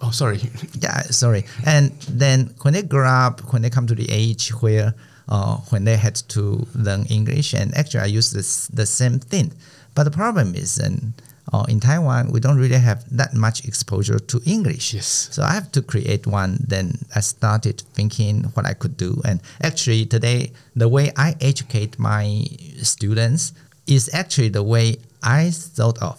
oh, 0.01 0.11
sorry. 0.11 0.39
yeah, 0.81 1.03
sorry. 1.03 1.45
And 1.67 1.91
then 2.09 2.55
when 2.63 2.75
they 2.75 2.83
grow 2.83 3.07
up, 3.09 3.53
when 3.53 3.63
they 3.63 3.71
come 3.71 3.87
to 3.87 3.95
the 3.95 4.07
age 4.11 4.51
where 4.63 4.95
uh, 5.29 5.57
when 5.71 5.85
they 5.85 5.97
had 5.97 6.15
to 6.29 6.67
learn 6.75 7.05
English, 7.11 7.53
and 7.53 7.75
actually 7.77 8.01
I 8.01 8.07
use 8.07 8.31
this 8.33 8.69
the 8.69 8.87
same 8.87 9.19
thing. 9.19 9.53
But 9.95 10.05
the 10.05 10.11
problem 10.11 10.55
is, 10.55 10.79
and 10.79 11.13
uh, 11.53 11.65
in 11.69 11.81
Taiwan, 11.81 12.31
we 12.31 12.41
don't 12.41 12.59
really 12.59 12.79
have 12.79 13.05
that 13.17 13.33
much 13.35 13.65
exposure 13.65 14.19
to 14.19 14.41
English. 14.45 14.93
Yes. 14.95 15.29
So 15.33 15.43
I 15.43 15.53
have 15.53 15.73
to 15.73 15.83
create 15.83 16.27
one. 16.27 16.59
Then 16.67 16.99
I 17.15 17.21
started 17.21 17.83
thinking 17.95 18.45
what 18.55 18.67
I 18.67 18.75
could 18.75 18.97
do. 18.97 19.21
And 19.25 19.41
actually, 19.63 20.05
today, 20.07 20.53
the 20.77 20.89
way 20.89 21.11
I 21.17 21.37
educate 21.41 21.99
my 21.99 22.45
students 22.83 23.53
is 23.87 24.11
actually 24.13 24.51
the 24.51 24.63
way 24.63 24.97
I 25.23 25.51
thought 25.51 25.99
of 26.03 26.19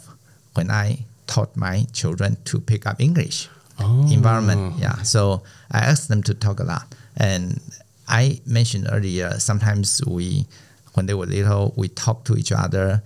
when 0.55 0.71
I 0.71 1.05
taught 1.27 1.55
my 1.55 1.85
children 1.93 2.37
to 2.45 2.59
pick 2.59 2.85
up 2.87 2.99
English 2.99 3.47
Oh. 3.81 4.11
environment. 4.11 4.75
Yeah. 4.79 5.01
So 5.03 5.41
I 5.71 5.79
asked 5.79 6.09
them 6.09 6.21
to 6.23 6.33
talk 6.33 6.59
a 6.59 6.63
lot. 6.63 6.93
And 7.15 7.61
I 8.09 8.41
mentioned 8.45 8.87
earlier, 8.91 9.39
sometimes 9.39 10.01
we, 10.05 10.47
when 10.95 11.05
they 11.05 11.13
were 11.13 11.25
little, 11.27 11.73
we 11.77 11.87
talk 11.87 12.25
to 12.25 12.35
each 12.35 12.51
other 12.51 13.01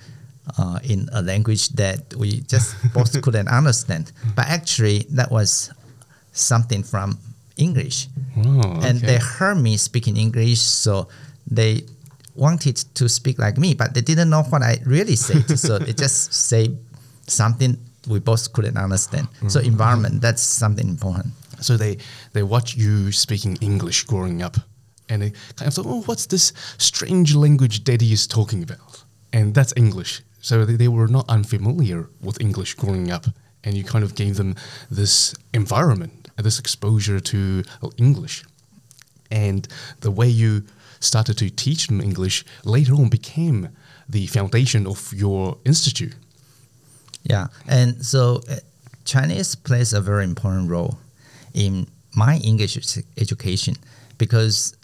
uh, 0.57 0.79
in 0.83 1.09
a 1.13 1.21
language 1.21 1.69
that 1.69 2.13
we 2.15 2.41
just 2.41 2.75
both 2.93 3.21
couldn't 3.25 3.47
understand. 3.47 4.11
But 4.35 4.47
actually, 4.47 5.05
that 5.11 5.31
was 5.31 5.71
something 6.31 6.83
from 6.83 7.17
English. 7.57 8.07
Wow, 8.35 8.79
And 8.81 8.97
okay. 8.97 9.05
they 9.07 9.17
heard 9.19 9.57
me 9.57 9.77
speaking 9.77 10.17
English, 10.17 10.59
so 10.61 11.07
they 11.49 11.83
wanted 12.35 12.77
to 12.95 13.07
speak 13.07 13.37
like 13.37 13.57
me, 13.57 13.73
but 13.75 13.93
they 13.93 14.01
didn't 14.01 14.29
know 14.29 14.41
what 14.43 14.61
I 14.63 14.79
really 14.85 15.15
said. 15.15 15.59
so 15.59 15.77
they 15.79 15.93
just 15.93 16.33
say 16.33 16.75
something 17.27 17.77
we 18.07 18.19
both 18.19 18.51
couldn't 18.53 18.77
understand. 18.77 19.27
So 19.47 19.59
Mm-hmm. 19.59 19.67
environment, 19.69 20.21
that's 20.21 20.41
something 20.41 20.87
important. 20.89 21.33
So 21.61 21.77
they 21.77 21.97
they 22.33 22.43
watch 22.43 22.75
you 22.75 23.11
speaking 23.11 23.55
English 23.61 24.03
growing 24.03 24.41
up, 24.41 24.57
and 25.07 25.21
they 25.21 25.31
kind 25.55 25.67
of 25.67 25.73
thought, 25.73 25.85
"Oh, 25.87 26.01
what's 26.07 26.25
this 26.25 26.51
strange 26.77 27.35
language 27.35 27.83
Daddy 27.85 28.11
is 28.11 28.27
talking 28.27 28.63
about?" 28.63 29.05
And 29.31 29.53
that's 29.55 29.73
English. 29.77 30.21
So 30.43 30.65
they, 30.65 30.75
they 30.75 30.89
were 30.89 31.07
not 31.07 31.25
unfamiliar 31.29 32.09
with 32.21 32.39
English 32.41 32.75
growing 32.75 33.09
up, 33.09 33.25
and 33.63 33.75
you 33.77 33.83
kind 33.83 34.03
of 34.03 34.13
gave 34.13 34.35
them 34.35 34.55
this 34.91 35.33
environment, 35.53 36.29
this 36.37 36.59
exposure 36.59 37.21
to 37.21 37.63
English, 37.97 38.43
and 39.31 39.67
the 40.01 40.11
way 40.11 40.27
you 40.27 40.63
started 40.99 41.37
to 41.37 41.49
teach 41.49 41.87
them 41.87 42.01
English 42.01 42.43
later 42.65 42.93
on 42.93 43.07
became 43.09 43.69
the 44.09 44.27
foundation 44.27 44.85
of 44.85 45.13
your 45.13 45.57
institute. 45.63 46.13
Yeah, 47.23 47.47
and 47.65 48.05
so 48.05 48.41
uh, 48.49 48.57
Chinese 49.05 49.55
plays 49.55 49.93
a 49.93 50.01
very 50.01 50.25
important 50.25 50.69
role 50.69 50.97
in 51.53 51.87
my 52.15 52.35
English 52.43 52.77
education 53.17 53.75
because 54.17 54.75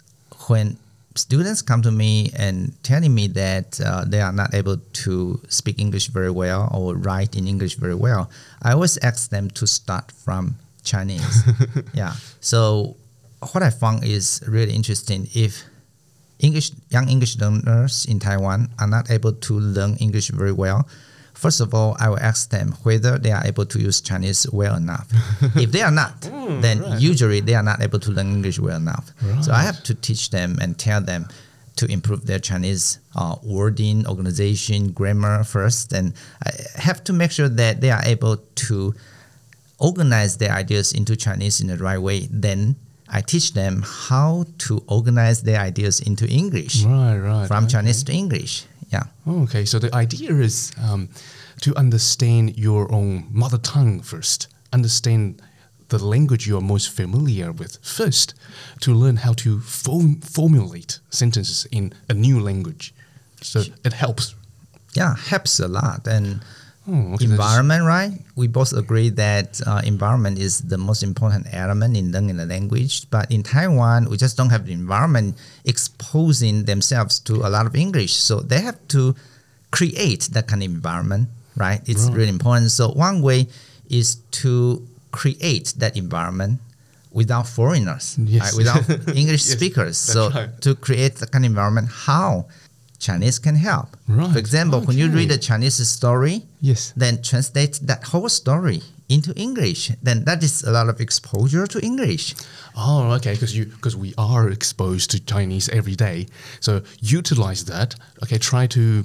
when 0.48 0.78
students 1.14 1.62
come 1.62 1.82
to 1.82 1.90
me 1.90 2.30
and 2.36 2.72
telling 2.82 3.14
me 3.14 3.26
that 3.28 3.80
uh, 3.80 4.04
they 4.06 4.20
are 4.20 4.32
not 4.32 4.54
able 4.54 4.76
to 4.76 5.40
speak 5.48 5.78
English 5.78 6.08
very 6.08 6.30
well 6.30 6.70
or 6.72 6.94
write 6.94 7.36
in 7.36 7.46
English 7.46 7.74
very 7.76 7.94
well, 7.94 8.30
I 8.62 8.72
always 8.72 8.96
ask 8.98 9.30
them 9.30 9.50
to 9.50 9.66
start 9.66 10.12
from 10.12 10.56
Chinese. 10.84 11.42
yeah. 11.94 12.14
So 12.40 12.96
what 13.52 13.62
I 13.62 13.70
found 13.70 14.04
is 14.04 14.42
really 14.46 14.72
interesting. 14.72 15.28
If 15.34 15.64
English 16.38 16.72
young 16.88 17.08
English 17.08 17.38
learners 17.38 18.06
in 18.06 18.18
Taiwan 18.18 18.70
are 18.78 18.86
not 18.86 19.10
able 19.10 19.32
to 19.32 19.60
learn 19.60 19.96
English 19.96 20.30
very 20.30 20.52
well, 20.52 20.88
first 21.34 21.60
of 21.60 21.74
all, 21.74 21.96
I 21.98 22.08
will 22.08 22.18
ask 22.18 22.50
them 22.50 22.72
whether 22.82 23.18
they 23.18 23.32
are 23.32 23.44
able 23.46 23.66
to 23.66 23.78
use 23.80 24.00
Chinese 24.00 24.46
well 24.52 24.76
enough. 24.76 25.08
if 25.56 25.72
they 25.72 25.82
are 25.82 25.90
not, 25.90 26.20
then 26.60 26.82
right. 26.82 27.00
usually 27.00 27.40
they 27.40 27.54
are 27.54 27.62
not 27.62 27.80
able 27.82 27.98
to 28.00 28.10
learn 28.10 28.28
English 28.28 28.58
well 28.58 28.76
enough. 28.76 29.12
So 29.42 29.52
I 29.52 29.62
have 29.62 29.82
to 29.84 29.94
teach 29.94 30.30
them 30.30 30.58
and 30.60 30.78
tell 30.78 31.00
them 31.00 31.26
to 31.76 31.86
improve 31.86 32.26
their 32.26 32.38
Chinese 32.38 32.98
uh, 33.16 33.36
wording, 33.42 34.06
organization, 34.06 34.92
grammar 34.92 35.44
first, 35.44 35.92
and 35.92 36.12
I 36.44 36.50
have 36.76 37.02
to 37.04 37.12
make 37.12 37.30
sure 37.30 37.48
that 37.48 37.80
they 37.80 37.90
are 37.90 38.02
able 38.04 38.36
to 38.36 38.94
organize 39.78 40.36
their 40.36 40.52
ideas 40.52 40.92
into 40.92 41.16
Chinese 41.16 41.60
in 41.60 41.68
the 41.68 41.78
right 41.78 41.98
way. 41.98 42.28
Then 42.30 42.76
I 43.08 43.22
teach 43.22 43.54
them 43.54 43.82
how 43.84 44.44
to 44.58 44.84
organize 44.86 45.42
their 45.42 45.58
ideas 45.58 46.00
into 46.00 46.28
English 46.28 46.84
Right, 46.84 47.16
right. 47.18 47.48
from 47.48 47.64
okay. 47.64 47.72
Chinese 47.72 48.04
to 48.04 48.12
English. 48.12 48.66
Yeah. 48.90 49.04
Oh, 49.26 49.42
okay, 49.44 49.64
so 49.64 49.78
the 49.78 49.94
idea 49.94 50.34
is 50.34 50.72
um, 50.82 51.08
to 51.60 51.74
understand 51.76 52.58
your 52.58 52.92
own 52.92 53.26
mother 53.30 53.58
tongue 53.58 54.00
first, 54.00 54.48
understand 54.72 55.40
the 55.88 55.98
language 55.98 56.46
you 56.46 56.56
are 56.56 56.62
most 56.62 56.90
familiar 56.90 57.52
with 57.52 57.78
first, 57.82 58.34
to 58.80 58.94
learn 58.94 59.16
how 59.16 59.32
to 59.34 59.60
form, 59.60 60.20
formulate 60.20 61.00
sentences 61.10 61.66
in 61.70 61.92
a 62.08 62.14
new 62.14 62.40
language. 62.40 62.94
So 63.42 63.62
it 63.84 63.92
helps. 63.92 64.34
Yeah, 64.94 65.16
helps 65.16 65.60
a 65.60 65.68
lot. 65.68 66.06
And 66.06 66.40
Oh, 66.88 67.14
okay, 67.14 67.26
environment, 67.26 67.84
right? 67.84 68.12
We 68.36 68.48
both 68.48 68.72
agree 68.72 69.10
that 69.10 69.60
uh, 69.66 69.82
environment 69.84 70.38
is 70.38 70.60
the 70.62 70.78
most 70.78 71.02
important 71.02 71.46
element 71.52 71.96
in 71.96 72.10
learning 72.10 72.38
the 72.38 72.46
language. 72.46 73.08
But 73.10 73.30
in 73.30 73.42
Taiwan, 73.42 74.08
we 74.08 74.16
just 74.16 74.36
don't 74.36 74.50
have 74.50 74.66
the 74.66 74.72
environment 74.72 75.36
exposing 75.64 76.64
themselves 76.64 77.18
to 77.20 77.34
a 77.46 77.50
lot 77.50 77.66
of 77.66 77.74
English. 77.76 78.14
So 78.14 78.40
they 78.40 78.60
have 78.60 78.78
to 78.88 79.14
create 79.70 80.28
that 80.32 80.46
kind 80.48 80.62
of 80.62 80.70
environment, 80.70 81.28
right? 81.56 81.80
It's 81.86 82.06
Right. 82.06 82.16
really 82.16 82.28
important. 82.30 82.70
So 82.72 82.88
one 82.92 83.22
way 83.22 83.48
is 83.88 84.16
to 84.42 84.86
create 85.12 85.74
that 85.78 85.96
environment 85.96 86.60
without 87.12 87.46
foreigners, 87.46 88.16
Yes. 88.18 88.42
right? 88.42 88.54
without 88.56 88.88
English 89.14 89.46
Yes, 89.46 89.56
speakers. 89.56 89.96
So 89.98 90.30
right. 90.30 90.48
to 90.62 90.74
create 90.74 91.16
that 91.16 91.30
kind 91.30 91.44
of 91.44 91.50
environment, 91.50 91.88
how 92.08 92.46
Chinese 93.00 93.38
can 93.40 93.56
help. 93.56 93.96
Right, 94.06 94.30
For 94.32 94.38
example, 94.38 94.80
when 94.82 94.96
you 94.98 95.08
read 95.08 95.30
a 95.32 95.38
Chinese 95.38 95.88
story, 95.88 96.42
Yes. 96.60 96.92
then 96.96 97.22
translate 97.22 97.80
that 97.82 98.04
whole 98.04 98.28
story 98.28 98.82
into 99.08 99.32
English. 99.34 99.90
Then 100.02 100.24
that 100.24 100.42
is 100.44 100.62
a 100.62 100.70
lot 100.70 100.88
of 100.88 101.00
exposure 101.00 101.66
to 101.66 101.78
English. 101.80 102.34
Oh, 102.76 103.10
okay, 103.16 103.32
because 103.32 103.56
you 103.56 103.64
because 103.66 103.96
we 103.96 104.12
are 104.16 104.50
exposed 104.52 105.10
to 105.10 105.18
Chinese 105.18 105.68
every 105.72 105.96
day, 105.96 106.26
so 106.60 106.82
utilize 107.00 107.64
that. 107.64 107.96
Okay, 108.22 108.38
try 108.38 108.66
to 108.68 109.04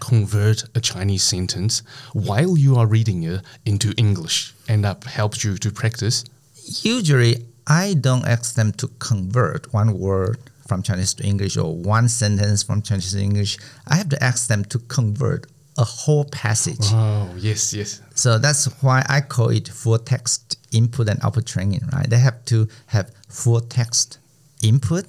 convert 0.00 0.64
a 0.74 0.80
Chinese 0.80 1.22
sentence 1.22 1.82
while 2.12 2.56
you 2.56 2.76
are 2.76 2.86
reading 2.86 3.22
it 3.24 3.42
into 3.66 3.92
English, 3.96 4.54
and 4.68 4.82
that 4.84 5.04
helps 5.04 5.44
you 5.44 5.58
to 5.58 5.70
practice. 5.70 6.24
Usually, 6.82 7.44
I 7.66 7.94
don't 7.94 8.26
ask 8.26 8.54
them 8.54 8.72
to 8.72 8.88
convert 8.98 9.72
one 9.74 9.98
word 9.98 10.38
from 10.68 10.82
Chinese 10.82 11.14
to 11.14 11.24
English 11.24 11.56
or 11.56 11.74
one 11.74 12.08
sentence 12.08 12.62
from 12.62 12.82
Chinese 12.82 13.12
to 13.12 13.20
English. 13.20 13.58
I 13.88 13.96
have 13.96 14.08
to 14.10 14.22
ask 14.22 14.48
them 14.48 14.64
to 14.66 14.78
convert 14.80 15.46
a 15.78 15.84
whole 15.84 16.24
passage. 16.26 16.92
Oh, 16.92 17.30
yes, 17.38 17.72
yes. 17.72 18.02
So 18.14 18.38
that's 18.38 18.66
why 18.82 19.04
I 19.08 19.20
call 19.20 19.48
it 19.48 19.68
full 19.68 19.98
text 19.98 20.58
input 20.72 21.08
and 21.08 21.18
output 21.24 21.46
training, 21.46 21.80
right? 21.92 22.08
They 22.08 22.18
have 22.18 22.44
to 22.46 22.68
have 22.86 23.10
full 23.28 23.60
text 23.60 24.18
input, 24.62 25.06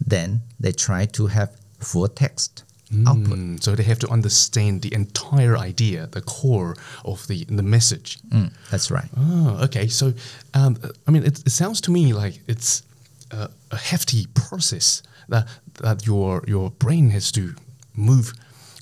then 0.00 0.40
they 0.58 0.72
try 0.72 1.06
to 1.06 1.26
have 1.26 1.50
full 1.80 2.08
text 2.08 2.64
output. 3.06 3.38
Mm, 3.38 3.62
so 3.62 3.74
they 3.74 3.82
have 3.82 3.98
to 4.00 4.08
understand 4.10 4.82
the 4.82 4.94
entire 4.94 5.56
idea, 5.56 6.06
the 6.08 6.20
core 6.20 6.76
of 7.04 7.26
the 7.26 7.44
the 7.44 7.62
message. 7.62 8.18
Mm, 8.28 8.52
that's 8.70 8.90
right. 8.90 9.08
Oh, 9.16 9.58
okay. 9.64 9.88
So, 9.88 10.12
um, 10.54 10.76
I 11.06 11.10
mean, 11.10 11.24
it, 11.24 11.40
it 11.46 11.50
sounds 11.50 11.80
to 11.82 11.90
me 11.90 12.12
like 12.12 12.40
it's 12.46 12.82
a, 13.32 13.50
a 13.70 13.76
hefty 13.76 14.26
process 14.34 15.02
that 15.28 15.46
that 15.82 16.06
your 16.06 16.42
your 16.46 16.70
brain 16.70 17.10
has 17.10 17.32
to 17.32 17.54
move 17.94 18.32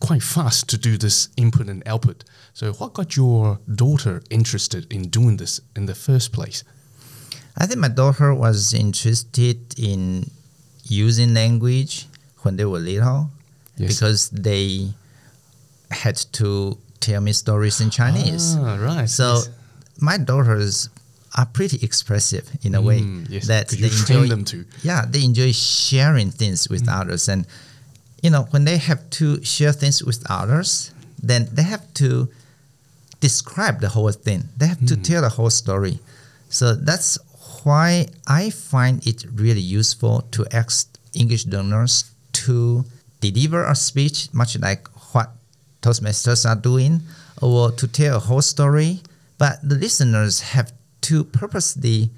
quite 0.00 0.22
fast 0.22 0.68
to 0.70 0.78
do 0.78 0.96
this 0.96 1.28
input 1.36 1.68
and 1.68 1.82
output. 1.86 2.24
So, 2.54 2.72
what 2.72 2.94
got 2.94 3.16
your 3.16 3.58
daughter 3.74 4.22
interested 4.30 4.92
in 4.92 5.02
doing 5.10 5.36
this 5.36 5.60
in 5.76 5.86
the 5.86 5.94
first 5.94 6.32
place? 6.32 6.64
I 7.56 7.66
think 7.66 7.80
my 7.80 7.88
daughter 7.88 8.34
was 8.34 8.72
interested 8.74 9.58
in 9.78 10.30
using 10.84 11.34
language 11.34 12.06
when 12.42 12.56
they 12.56 12.64
were 12.64 12.78
little 12.80 13.30
Yes. 13.76 13.94
because 13.94 14.30
they 14.30 14.92
had 15.90 16.16
to 16.32 16.78
tell 17.00 17.20
me 17.20 17.32
stories 17.32 17.80
in 17.80 17.90
Chinese. 17.90 18.56
Ah, 18.58 18.76
right. 18.76 19.08
So 19.08 19.34
yes. 19.34 19.48
my 20.00 20.18
daughters 20.18 20.88
are 21.36 21.46
pretty 21.46 21.78
expressive 21.84 22.50
in 22.62 22.74
a 22.74 22.80
way 22.82 23.00
Mm, 23.00 23.26
yes, 23.30 23.46
that 23.46 23.68
they 23.68 23.86
enjoy 23.86 24.26
them 24.26 24.44
to. 24.46 24.64
Yeah, 24.82 25.04
they 25.08 25.24
enjoy 25.24 25.52
sharing 25.52 26.30
things 26.30 26.68
with 26.68 26.88
others, 26.88 27.28
and 27.28 27.46
you 28.22 28.30
know 28.30 28.42
when 28.50 28.64
they 28.64 28.78
have 28.78 29.08
to 29.10 29.42
share 29.44 29.72
things 29.72 30.02
with 30.02 30.24
others, 30.28 30.92
then 31.22 31.48
they 31.52 31.62
have 31.62 31.86
to 31.94 32.28
describe 33.20 33.80
the 33.80 33.88
whole 33.90 34.10
thing. 34.12 34.48
They 34.56 34.66
have 34.66 34.84
to 34.86 34.96
tell 34.96 35.22
the 35.22 35.28
whole 35.28 35.50
story. 35.50 35.98
So 36.48 36.74
that's 36.74 37.18
why 37.62 38.06
I 38.26 38.50
find 38.50 39.06
it 39.06 39.24
really 39.34 39.60
useful 39.60 40.22
to 40.32 40.46
ask 40.50 40.88
English 41.14 41.46
learners 41.46 42.10
to 42.32 42.84
deliver 43.20 43.64
a 43.64 43.74
speech, 43.74 44.28
much 44.32 44.58
like 44.58 44.88
what 45.12 45.30
Toastmasters 45.82 46.48
are 46.48 46.56
doing, 46.56 47.02
or 47.40 47.70
to 47.72 47.86
tell 47.86 48.16
a 48.16 48.20
whole 48.20 48.42
story. 48.42 49.00
But 49.38 49.60
the 49.62 49.76
listeners 49.76 50.40
have 50.40 50.72
to 51.02 51.24
purposely 51.24 52.10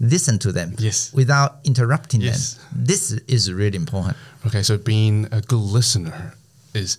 listen 0.00 0.38
to 0.38 0.52
them 0.52 0.74
Yes. 0.78 1.12
without 1.12 1.60
interrupting 1.64 2.20
Yes. 2.22 2.54
them. 2.54 2.84
This 2.86 3.12
is 3.28 3.52
really 3.52 3.76
important. 3.76 4.16
Okay, 4.46 4.62
so 4.62 4.78
being 4.78 5.26
a 5.30 5.40
good 5.40 5.60
listener 5.60 6.34
is 6.74 6.96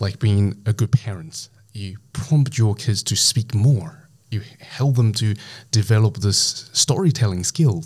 like 0.00 0.18
being 0.18 0.56
a 0.64 0.72
good 0.72 0.92
parent. 0.92 1.48
You 1.72 1.96
prompt 2.12 2.56
your 2.58 2.74
kids 2.74 3.02
to 3.04 3.16
speak 3.16 3.54
more. 3.54 4.08
You 4.30 4.42
help 4.60 4.96
them 4.96 5.12
to 5.14 5.34
develop 5.70 6.18
this 6.20 6.66
storytelling 6.72 7.44
skill, 7.44 7.84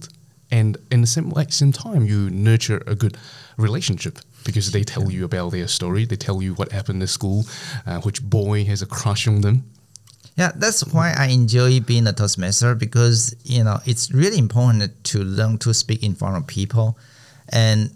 and 0.51 0.77
in 0.91 1.01
the 1.01 1.07
same 1.07 1.31
like 1.31 1.53
same 1.53 1.73
time, 1.73 2.05
you 2.07 2.31
nurture 2.31 2.83
a 2.87 2.95
good 2.95 3.17
relationship 3.57 4.19
because 4.45 4.71
they 4.73 4.83
tell 4.85 5.11
you 5.11 5.25
about 5.25 5.53
their 5.53 5.69
story. 5.69 6.05
They 6.07 6.17
tell 6.17 6.43
you 6.43 6.55
what 6.55 6.73
happened 6.73 7.03
at 7.03 7.09
school, 7.11 7.47
uh, 7.87 8.01
which 8.01 8.23
boy 8.23 8.65
has 8.65 8.83
a 8.83 8.87
crush 8.87 9.27
on 9.29 9.41
them. 9.43 9.65
Yeah, 10.37 10.53
that's 10.55 10.85
why 10.93 11.13
I 11.17 11.27
enjoy 11.27 11.81
being 11.81 12.07
a 12.07 12.13
Toastmaster 12.13 12.75
because 12.75 13.35
you 13.45 13.63
know 13.63 13.81
it's 13.85 14.11
really 14.13 14.39
important 14.39 15.05
to 15.05 15.23
learn 15.23 15.59
to 15.59 15.75
speak 15.75 16.03
in 16.03 16.15
front 16.15 16.37
of 16.37 16.47
people, 16.47 16.97
and 17.51 17.91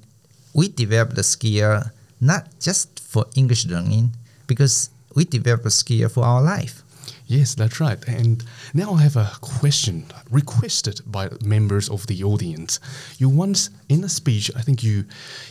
we 0.53 0.69
develop 0.69 1.15
the 1.15 1.23
skill 1.23 1.83
not 2.21 2.49
just 2.61 3.01
for 3.01 3.27
English 3.35 3.67
learning 3.67 4.11
because 4.47 4.91
we 5.15 5.25
develop 5.25 5.65
a 5.65 5.71
skill 5.71 6.09
for 6.09 6.25
our 6.25 6.43
life. 6.43 6.83
Yes, 7.27 7.55
that's 7.55 7.81
right. 7.81 8.03
And 8.07 8.45
now 8.75 8.95
I 8.95 9.03
have 9.03 9.17
a 9.17 9.31
question 9.41 10.05
requested 10.31 11.01
by 11.07 11.31
members 11.43 11.89
of 11.89 12.07
the 12.07 12.23
audience. 12.23 12.81
You 13.19 13.29
once, 13.29 13.71
in 13.89 14.05
a 14.05 14.09
speech, 14.09 14.51
I 14.57 14.61
think 14.63 14.83
you 14.83 15.05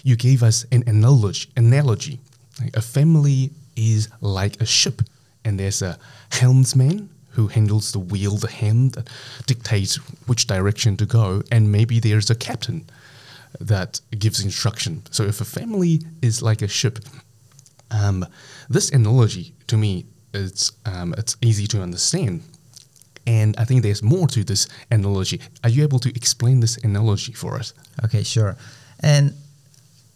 you 0.04 0.16
gave 0.16 0.44
us 0.44 0.66
an 0.72 0.84
analogy. 0.88 1.50
Analogy, 1.58 2.20
a 2.74 2.82
family 2.82 3.52
is 3.76 4.10
like 4.22 4.62
a 4.62 4.66
ship, 4.66 5.02
and 5.46 5.60
there's 5.60 5.82
a 5.82 5.98
helmsman 6.32 7.10
who 7.32 7.48
handles 7.48 7.92
the 7.92 8.00
wheel, 8.00 8.38
the 8.38 8.48
helm 8.48 8.90
that 8.90 9.10
dictates 9.48 9.96
which 10.28 10.48
direction 10.48 10.96
to 10.98 11.06
go, 11.06 11.42
and 11.52 11.72
maybe 11.72 12.00
there's 12.00 12.30
a 12.30 12.36
captain 12.36 12.86
that 13.60 14.02
gives 14.18 14.44
instruction. 14.44 15.04
So 15.12 15.24
if 15.24 15.42
a 15.42 15.46
family 15.46 16.02
is 16.22 16.42
like 16.42 16.62
a 16.62 16.68
ship, 16.68 17.00
um, 17.92 18.26
this 18.70 18.90
analogy 18.92 19.54
to 19.68 19.78
me 19.78 20.06
it's 20.34 20.72
um, 20.86 21.14
it's 21.18 21.38
easy 21.42 21.68
to 21.68 21.82
understand, 21.82 22.42
and 23.28 23.56
I 23.58 23.66
think 23.66 23.84
there's 23.84 24.02
more 24.02 24.28
to 24.30 24.44
this 24.44 24.68
analogy. 24.90 25.40
Are 25.64 25.70
you 25.70 25.84
able 25.84 26.00
to 26.00 26.10
explain 26.10 26.60
this 26.60 26.78
analogy 26.78 27.34
for 27.34 27.56
us? 27.56 27.74
Okay, 28.04 28.24
sure. 28.24 28.58
And 29.00 29.34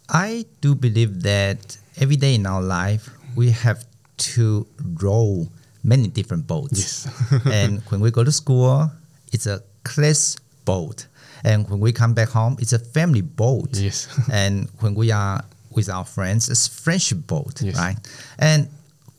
I 0.09 0.45
do 0.61 0.73
believe 0.73 1.21
that 1.23 1.77
every 1.99 2.15
day 2.15 2.35
in 2.35 2.45
our 2.45 2.61
life 2.61 3.09
we 3.35 3.51
have 3.51 3.85
to 4.17 4.67
row 5.01 5.47
many 5.83 6.07
different 6.07 6.47
boats. 6.47 6.79
Yes. 6.79 7.45
and 7.45 7.81
when 7.89 8.01
we 8.01 8.11
go 8.11 8.23
to 8.23 8.31
school, 8.31 8.91
it's 9.31 9.45
a 9.47 9.61
class 9.83 10.35
boat. 10.65 11.07
And 11.43 11.69
when 11.69 11.79
we 11.79 11.91
come 11.93 12.13
back 12.13 12.29
home, 12.29 12.57
it's 12.59 12.73
a 12.73 12.79
family 12.79 13.21
boat. 13.21 13.69
Yes. 13.77 14.07
and 14.31 14.69
when 14.79 14.95
we 14.95 15.11
are 15.11 15.43
with 15.71 15.89
our 15.89 16.05
friends, 16.05 16.49
it's 16.49 16.67
friendship 16.67 17.27
boat, 17.27 17.61
Yes. 17.61 17.77
right? 17.77 17.97
And 18.39 18.67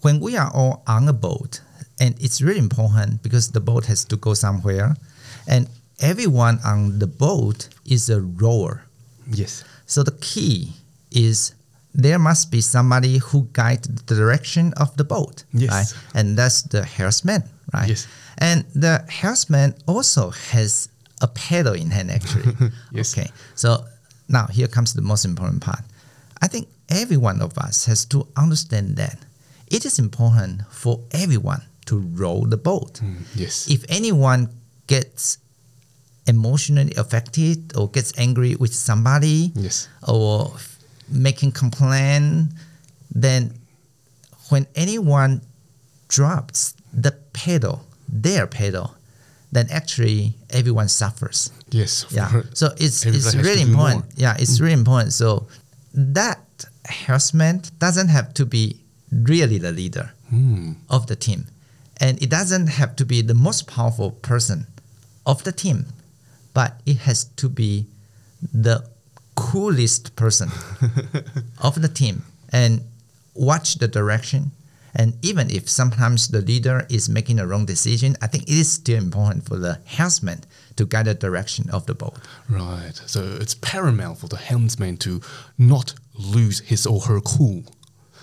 when 0.02 0.20
we 0.20 0.36
are 0.36 0.50
all 0.52 0.82
on 0.86 1.08
a 1.08 1.12
boat, 1.12 1.60
and 2.00 2.14
it's 2.20 2.40
really 2.42 2.58
important 2.58 3.22
because 3.22 3.50
the 3.52 3.60
boat 3.60 3.86
has 3.86 4.04
to 4.06 4.16
go 4.16 4.34
somewhere, 4.34 4.96
and 5.46 5.68
everyone 6.00 6.58
on 6.64 6.98
the 6.98 7.06
boat 7.06 7.68
is 7.86 8.10
a 8.10 8.20
rower. 8.20 8.82
Yes. 9.30 9.64
So 9.86 10.02
the 10.02 10.16
key 10.20 10.72
is 11.10 11.54
there 11.98 12.18
must 12.18 12.50
be 12.50 12.60
somebody 12.60 13.18
who 13.18 13.48
guides 13.52 13.88
the 13.88 14.14
direction 14.14 14.72
of 14.76 14.96
the 14.96 15.04
boat, 15.04 15.44
Yes. 15.52 15.70
right? 15.70 15.94
And 16.14 16.38
that's 16.38 16.62
the 16.62 16.84
helmsman, 16.84 17.42
right? 17.74 17.88
Yes. 17.88 18.06
And 18.38 18.64
the 18.74 19.04
helmsman 19.08 19.74
also 19.86 20.30
has 20.52 20.88
a 21.20 21.26
paddle 21.26 21.74
in 21.74 21.90
hand, 21.90 22.10
actually. 22.10 22.54
Yes. 22.92 23.12
Okay. 23.18 23.28
So 23.56 23.84
now 24.28 24.46
here 24.46 24.68
comes 24.68 24.94
the 24.94 25.02
most 25.02 25.24
important 25.24 25.60
part. 25.60 25.82
I 26.40 26.46
think 26.46 26.68
every 26.88 27.16
one 27.16 27.42
of 27.42 27.58
us 27.58 27.86
has 27.86 28.04
to 28.06 28.26
understand 28.36 28.96
that 28.96 29.18
it 29.66 29.84
is 29.84 29.98
important 29.98 30.62
for 30.70 31.00
everyone 31.10 31.62
to 31.86 31.98
row 31.98 32.44
the 32.46 32.56
boat 32.56 33.00
Mm, 33.02 33.16
yes. 33.34 33.66
if 33.68 33.84
anyone 33.88 34.48
gets 34.86 35.38
emotionally 36.26 36.92
affected 36.96 37.72
or 37.76 37.88
gets 37.90 38.12
angry 38.18 38.54
with 38.56 38.72
somebody 38.74 39.52
yes. 39.56 39.88
or 40.06 40.52
making 41.10 41.52
complaint 41.52 42.50
then 43.14 43.52
when 44.50 44.66
anyone 44.74 45.40
drops 46.08 46.74
the 46.92 47.12
pedal 47.32 47.84
their 48.08 48.46
pedal 48.46 48.94
then 49.52 49.66
actually 49.70 50.34
everyone 50.50 50.88
suffers 50.88 51.50
Yes. 51.70 52.06
yeah 52.10 52.42
so 52.54 52.68
it's 52.78 53.04
it's 53.06 53.34
really 53.34 53.62
important 53.62 54.04
more. 54.04 54.12
yeah 54.16 54.36
it's 54.38 54.60
really 54.60 54.74
important 54.74 55.12
so 55.12 55.46
that 55.94 56.40
helmsman 56.84 57.62
doesn't 57.78 58.08
have 58.08 58.32
to 58.34 58.46
be 58.46 58.80
really 59.10 59.58
the 59.58 59.72
leader 59.72 60.12
Hmm. 60.30 60.72
of 60.90 61.06
the 61.06 61.16
team. 61.16 61.46
And 62.02 62.22
it 62.22 62.28
doesn't 62.28 62.66
have 62.66 62.94
to 62.96 63.06
be 63.06 63.22
the 63.22 63.32
most 63.32 63.66
powerful 63.66 64.10
person 64.10 64.66
of 65.24 65.42
the 65.44 65.52
team, 65.52 65.86
but 66.52 66.78
it 66.84 66.98
has 66.98 67.24
to 67.36 67.48
be 67.48 67.86
the 68.52 68.84
coolest 69.38 70.16
person 70.16 70.48
of 71.60 71.80
the 71.80 71.88
team 71.88 72.22
and 72.52 72.80
watch 73.34 73.76
the 73.76 73.88
direction. 73.88 74.50
And 74.94 75.14
even 75.22 75.50
if 75.50 75.68
sometimes 75.68 76.28
the 76.28 76.40
leader 76.40 76.86
is 76.88 77.08
making 77.08 77.38
a 77.38 77.46
wrong 77.46 77.66
decision, 77.66 78.16
I 78.22 78.26
think 78.26 78.44
it 78.44 78.58
is 78.64 78.72
still 78.72 78.98
important 78.98 79.44
for 79.46 79.56
the 79.56 79.78
helmsman 79.84 80.40
to 80.76 80.86
guide 80.86 81.06
the 81.06 81.14
direction 81.14 81.70
of 81.70 81.86
the 81.86 81.94
boat. 81.94 82.16
Right. 82.48 82.96
So 83.06 83.20
it's 83.40 83.54
paramount 83.54 84.18
for 84.18 84.28
the 84.28 84.38
helmsman 84.38 84.96
to 84.98 85.20
not 85.56 85.94
lose 86.14 86.60
his 86.60 86.86
or 86.86 87.00
her 87.02 87.20
cool. 87.20 87.62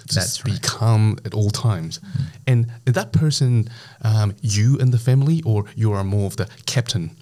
To 0.10 0.16
That's 0.16 0.42
be 0.42 0.52
right. 0.52 0.62
calm 0.62 1.18
at 1.26 1.34
all 1.34 1.50
times. 1.50 2.00
And 2.46 2.68
is 2.86 2.94
that 2.94 3.12
person, 3.12 3.70
um, 4.04 4.36
you 4.42 4.78
and 4.80 4.92
the 4.92 5.00
family, 5.00 5.42
or 5.44 5.66
you 5.76 5.94
are 5.94 6.04
more 6.04 6.28
of 6.28 6.36
the 6.36 6.48
captain? 6.68 7.16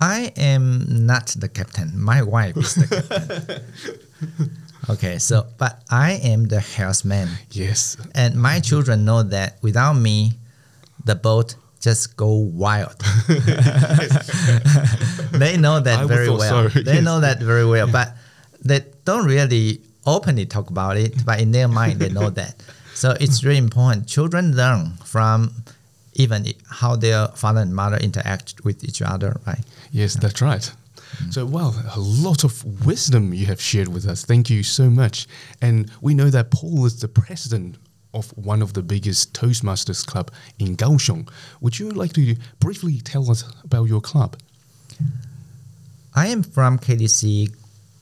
I 0.00 0.32
am 0.36 1.06
not 1.06 1.28
the 1.38 1.48
captain. 1.48 2.00
My 2.00 2.22
wife 2.22 2.56
is 2.56 2.74
the 2.74 2.86
captain. 2.86 4.50
okay, 4.90 5.18
so 5.18 5.46
but 5.58 5.82
I 5.90 6.12
am 6.22 6.46
the 6.48 6.60
helmsman. 6.60 7.28
Yes. 7.50 7.96
And 8.14 8.34
my 8.40 8.60
children 8.60 9.04
know 9.04 9.22
that 9.22 9.58
without 9.62 9.94
me, 9.94 10.32
the 11.04 11.14
boat 11.14 11.56
just 11.80 12.16
go 12.16 12.32
wild. 12.34 12.98
they 15.32 15.56
know 15.58 15.80
that 15.80 15.98
I 16.00 16.04
very 16.06 16.30
well. 16.30 16.70
so, 16.70 16.80
They 16.80 16.94
yes. 16.94 17.04
know 17.04 17.20
that 17.20 17.40
very 17.40 17.66
well, 17.66 17.86
but 17.86 18.16
they 18.64 18.80
don't 19.04 19.26
really 19.26 19.80
openly 20.06 20.46
talk 20.46 20.70
about 20.70 20.96
it. 20.96 21.24
But 21.24 21.40
in 21.40 21.50
their 21.52 21.68
mind, 21.68 22.00
they 22.00 22.08
know 22.08 22.30
that. 22.30 22.54
So 22.94 23.14
it's 23.20 23.44
really 23.44 23.58
important. 23.58 24.06
Children 24.06 24.56
learn 24.56 24.92
from 25.04 25.52
even 26.14 26.46
how 26.70 26.96
their 26.96 27.28
father 27.28 27.60
and 27.60 27.74
mother 27.74 27.96
interact 27.98 28.64
with 28.64 28.82
each 28.84 29.02
other, 29.02 29.40
right? 29.46 29.60
Yes, 29.94 30.14
that's 30.14 30.42
right. 30.42 30.72
So, 31.30 31.46
well, 31.46 31.72
a 31.94 32.00
lot 32.00 32.42
of 32.42 32.84
wisdom 32.84 33.32
you 33.32 33.46
have 33.46 33.60
shared 33.60 33.86
with 33.86 34.08
us. 34.08 34.24
Thank 34.24 34.50
you 34.50 34.64
so 34.64 34.90
much. 34.90 35.28
And 35.62 35.88
we 36.00 36.14
know 36.14 36.30
that 36.30 36.50
Paul 36.50 36.84
is 36.84 37.00
the 37.00 37.06
president 37.06 37.76
of 38.12 38.36
one 38.36 38.60
of 38.60 38.72
the 38.72 38.82
biggest 38.82 39.34
Toastmasters 39.34 40.04
club 40.04 40.32
in 40.58 40.76
Kaohsiung. 40.76 41.30
Would 41.60 41.78
you 41.78 41.90
like 41.90 42.12
to 42.14 42.34
briefly 42.58 43.00
tell 43.02 43.30
us 43.30 43.44
about 43.62 43.84
your 43.84 44.00
club? 44.00 44.36
I 46.12 46.26
am 46.26 46.42
from 46.42 46.80
KDC 46.80 47.54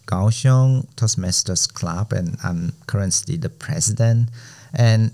Kaohsiung 0.06 0.86
Toastmasters 0.94 1.70
Club, 1.70 2.14
and 2.14 2.38
I'm 2.42 2.72
currently 2.86 3.36
the 3.36 3.50
president. 3.50 4.30
And 4.72 5.10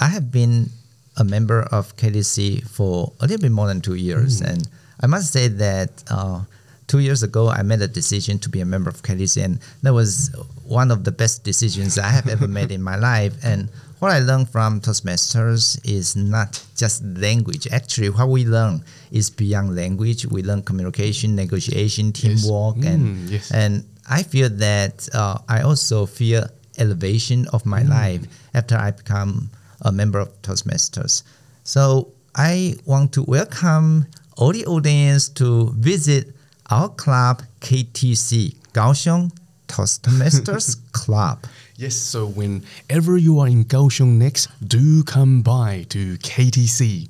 I 0.00 0.08
have 0.08 0.32
been 0.32 0.70
a 1.16 1.22
member 1.22 1.60
of 1.62 1.96
KDC 1.96 2.66
for 2.68 3.12
a 3.20 3.26
little 3.26 3.42
bit 3.42 3.52
more 3.52 3.68
than 3.68 3.80
two 3.80 3.94
years. 3.94 4.40
Hmm. 4.40 4.46
And 4.46 4.68
I 5.00 5.06
must 5.06 5.32
say 5.32 5.48
that 5.48 6.04
uh, 6.10 6.42
two 6.86 6.98
years 7.00 7.22
ago, 7.22 7.48
I 7.48 7.62
made 7.62 7.80
a 7.82 7.88
decision 7.88 8.38
to 8.40 8.48
be 8.48 8.60
a 8.60 8.66
member 8.66 8.90
of 8.90 9.02
KDC, 9.02 9.42
and 9.44 9.58
that 9.82 9.92
was 9.92 10.30
one 10.64 10.90
of 10.90 11.04
the 11.04 11.12
best 11.12 11.44
decisions 11.44 11.98
I 11.98 12.08
have 12.08 12.28
ever 12.28 12.46
made 12.48 12.70
in 12.70 12.82
my 12.82 12.96
life. 12.96 13.34
And 13.44 13.68
what 13.98 14.10
I 14.12 14.18
learned 14.20 14.48
from 14.50 14.80
Toastmasters 14.80 15.78
is 15.84 16.16
not 16.16 16.62
just 16.76 17.04
language. 17.04 17.66
Actually, 17.70 18.10
what 18.10 18.28
we 18.28 18.44
learn 18.44 18.84
is 19.10 19.30
beyond 19.30 19.74
language. 19.76 20.26
We 20.26 20.42
learn 20.42 20.62
communication, 20.62 21.34
negotiation, 21.36 22.06
Yes. 22.14 22.42
teamwork, 22.42 22.76
and 22.84 23.02
Mm, 23.02 23.30
yes. 23.30 23.50
and 23.50 23.84
I 24.08 24.22
feel 24.24 24.48
that 24.50 25.08
uh, 25.14 25.38
I 25.48 25.62
also 25.62 26.06
feel 26.06 26.46
elevation 26.78 27.46
of 27.52 27.64
my 27.66 27.82
life 27.82 28.22
after 28.54 28.76
I 28.76 28.90
become 28.90 29.50
a 29.82 29.92
member 29.92 30.18
of 30.18 30.28
Toastmasters. 30.42 31.22
So 31.64 32.08
I 32.34 32.74
want 32.86 33.12
to 33.12 33.22
welcome 33.22 34.06
all 34.42 34.52
the 34.52 34.66
audience 34.66 35.28
to 35.28 35.70
visit 35.78 36.34
our 36.68 36.88
club 36.88 37.42
KTC 37.60 38.56
Kaohsiung 38.72 39.30
Toastmasters 39.68 40.78
Club. 40.92 41.46
Yes, 41.76 41.94
so 41.94 42.26
whenever 42.26 43.16
you 43.16 43.38
are 43.38 43.46
in 43.46 43.64
Kaohsiung 43.64 44.18
next, 44.18 44.48
do 44.66 45.04
come 45.04 45.42
by 45.42 45.86
to 45.90 46.18
KTC. 46.18 47.08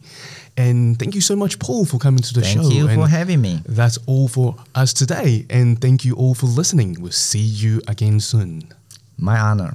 And 0.58 0.98
thank 0.98 1.14
you 1.14 1.22
so 1.22 1.34
much, 1.34 1.58
Paul, 1.58 1.86
for 1.86 1.96
coming 1.96 2.20
to 2.20 2.34
the 2.34 2.42
Thank 2.42 2.60
show. 2.60 2.68
Thank 2.68 2.74
you 2.74 2.88
for 2.94 3.08
having 3.08 3.40
me. 3.40 3.62
That's 3.64 3.98
all 4.04 4.28
for 4.28 4.54
us 4.74 4.92
today. 4.92 5.46
And 5.48 5.80
thank 5.80 6.04
you 6.04 6.14
all 6.16 6.34
for 6.34 6.44
listening. 6.44 7.00
We'll 7.00 7.12
see 7.12 7.38
you 7.40 7.80
again 7.88 8.20
soon. 8.20 8.68
My 9.16 9.40
honor. 9.40 9.74